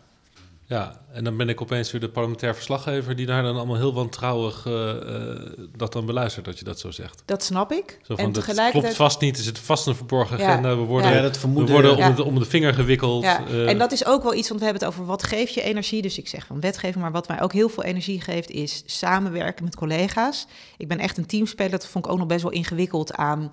[0.67, 3.17] Ja, en dan ben ik opeens weer de parlementair verslaggever...
[3.17, 6.91] die daar dan allemaal heel wantrouwig eh, eh, dat dan beluistert, dat je dat zo
[6.91, 7.23] zegt.
[7.25, 7.99] Dat snap ik.
[8.03, 8.83] Zo van, en dat tegelijkertijd...
[8.83, 10.51] klopt vast niet, er zit vast een verborgen Ja.
[10.51, 10.77] agenda.
[10.77, 11.73] We worden, ja, dat we vermoeden.
[11.73, 13.23] worden om, de, om de vinger gewikkeld.
[13.23, 15.55] Ja, eh, en dat is ook wel iets, want we hebben het over wat geeft
[15.55, 16.03] je energie.
[16.03, 19.65] Dus ik zeg van wetgeving, maar wat mij ook heel veel energie geeft is samenwerken
[19.65, 20.47] met collega's.
[20.77, 23.51] Ik ben echt een teamspeler, dat vond ik ook nog best wel ingewikkeld aan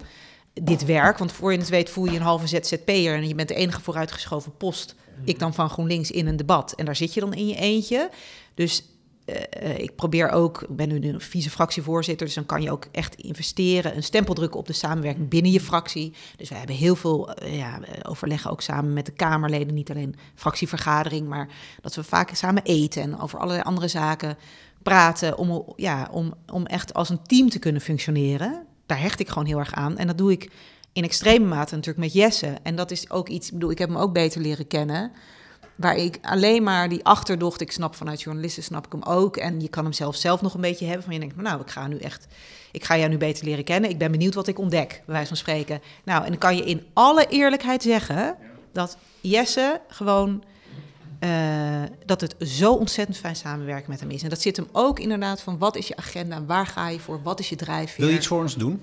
[0.54, 1.18] dit werk.
[1.18, 3.82] Want voor je het weet voel je een halve ZZP'er en je bent de enige
[3.82, 4.96] vooruitgeschoven post.
[5.24, 6.74] Ik dan van GroenLinks in een debat.
[6.74, 8.10] En daar zit je dan in je eentje.
[8.54, 8.84] Dus
[9.26, 12.88] eh, eh, ik probeer ook, ik ben nu een vice-fractievoorzitter, dus dan kan je ook
[12.92, 16.14] echt investeren, een stempel drukken op de samenwerking binnen je fractie.
[16.38, 20.16] Dus we hebben heel veel eh, ja, overleggen ook samen met de Kamerleden, niet alleen
[20.36, 21.48] fractievergadering, maar
[21.82, 24.38] dat we vaak samen eten en over allerlei andere zaken
[24.84, 28.66] praten om, ja, om, om echt als een team te kunnen functioneren.
[28.86, 29.98] Daar hecht ik gewoon heel erg aan.
[29.98, 30.52] En dat doe ik
[30.94, 32.58] in extreme mate natuurlijk met Jesse.
[32.64, 35.12] En dat is ook iets, ik bedoel, ik heb hem ook beter leren kennen.
[35.76, 39.38] Waar ik alleen maar die achterdocht, ik snap vanuit journalisten, snap ik hem ook.
[39.38, 41.04] En je kan hem zelf zelf nog een beetje hebben.
[41.04, 42.28] Van je denkt, nou, ik ga nu echt,
[42.72, 43.90] ik ga jou nu beter leren kennen.
[43.90, 45.82] Ik ben benieuwd wat ik ontdek, bij wijze van spreken.
[46.04, 48.36] Nou, en dan kan je in alle eerlijkheid zeggen
[48.72, 50.44] dat Jesse gewoon,
[51.20, 54.24] eh, dat het zo ontzettend fijn samenwerken met hem is.
[54.24, 57.22] En dat zit hem ook inderdaad van, wat is je agenda, waar ga je voor,
[57.24, 58.00] wat is je drijfveer?
[58.04, 58.82] Wil je iets voor ons doen?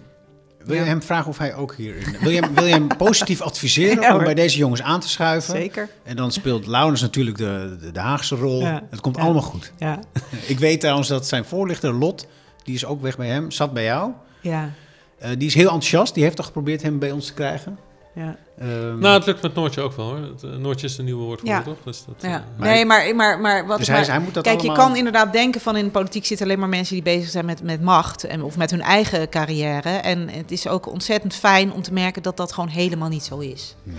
[0.65, 2.17] Wil je hem vragen of hij ook hierin...
[2.21, 5.09] Wil je hem, wil je hem positief adviseren Ja, om bij deze jongens aan te
[5.09, 5.55] schuiven?
[5.55, 8.61] Zeker, En dan speelt Laurens natuurlijk de, de, de Haagse rol.
[8.61, 8.83] Ja.
[8.91, 9.23] Het komt Ja.
[9.23, 9.73] allemaal goed.
[9.79, 9.99] ja.
[10.47, 12.27] Ik weet trouwens dat zijn voorlichter Lot,
[12.65, 14.11] die is ook weg bij hem, zat bij jou.
[14.41, 14.71] Ja,
[15.19, 16.15] Eh, die is heel enthousiast.
[16.15, 17.79] Die heeft toch geprobeerd hem bij ons te krijgen.
[18.15, 18.37] Ja.
[18.59, 20.17] Ehm, Nou, het lukt met Noortje ook wel hoor.
[20.19, 21.63] Het, eh, Noortje is de nieuwe woordvoerder, Ja.
[21.65, 21.77] toch?
[21.85, 22.45] Dus dat, Ja.
[22.59, 24.77] eh, nee, maar, maar, maar wat dus ik hij, maar- hij moet dat Kijk, allemaal...
[24.77, 27.45] je kan inderdaad denken van in de politiek zitten alleen maar mensen die bezig zijn
[27.45, 29.91] met, met macht en, of met hun eigen carrière.
[29.91, 33.39] En het is ook ontzettend fijn om te merken dat dat gewoon helemaal niet zo
[33.39, 33.77] is.
[33.83, 33.97] Nee.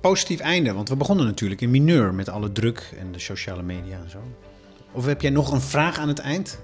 [0.00, 3.96] positief einde, want we begonnen natuurlijk in mineur met alle druk en de sociale media
[4.04, 4.18] en zo.
[4.92, 6.58] Of heb jij nog een vraag aan het eind?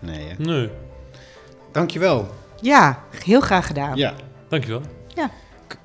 [0.00, 0.34] Nee, hè?
[0.38, 0.70] Nee,
[1.72, 2.28] Dankjewel.
[2.60, 3.96] Ja, heel graag gedaan.
[3.96, 4.14] Ja.
[4.48, 4.80] dankjewel.
[5.14, 5.28] K-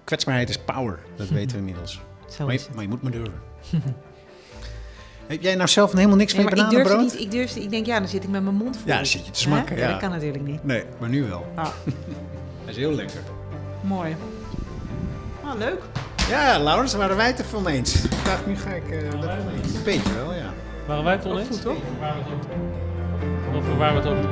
[0.08, 2.02] Kwetsbaarheid is power, dat weten we inmiddels.
[2.38, 3.42] Zo Maar je, maar je moet maar durven.
[5.28, 7.20] heb jij nou zelf helemaal niks Nee, van maar je ik durfde bananenbrood?
[7.20, 7.26] niet.
[7.34, 8.88] Ik durfde, ik denk, ja, dan zit ik met mijn mond vol.
[8.88, 9.88] Ja, dan zit je te smakken, ja.
[9.92, 10.64] dat kan natuurlijk niet.
[10.64, 11.46] Nee, maar nu wel.
[11.56, 11.66] Ah,
[12.64, 13.20] Hij is heel lekker.
[13.82, 14.16] mooi.
[15.44, 15.82] Ah, leuk.
[16.30, 18.04] Ja, Laurens, daar waren wij het ervan eens.
[18.04, 20.54] Ik dacht, nu ga ik uh, dat Een beetje wel, ja.
[20.88, 21.48] Waren wij het oneens?
[21.48, 21.78] Goed, toch?
[23.56, 24.30] Over waar we het over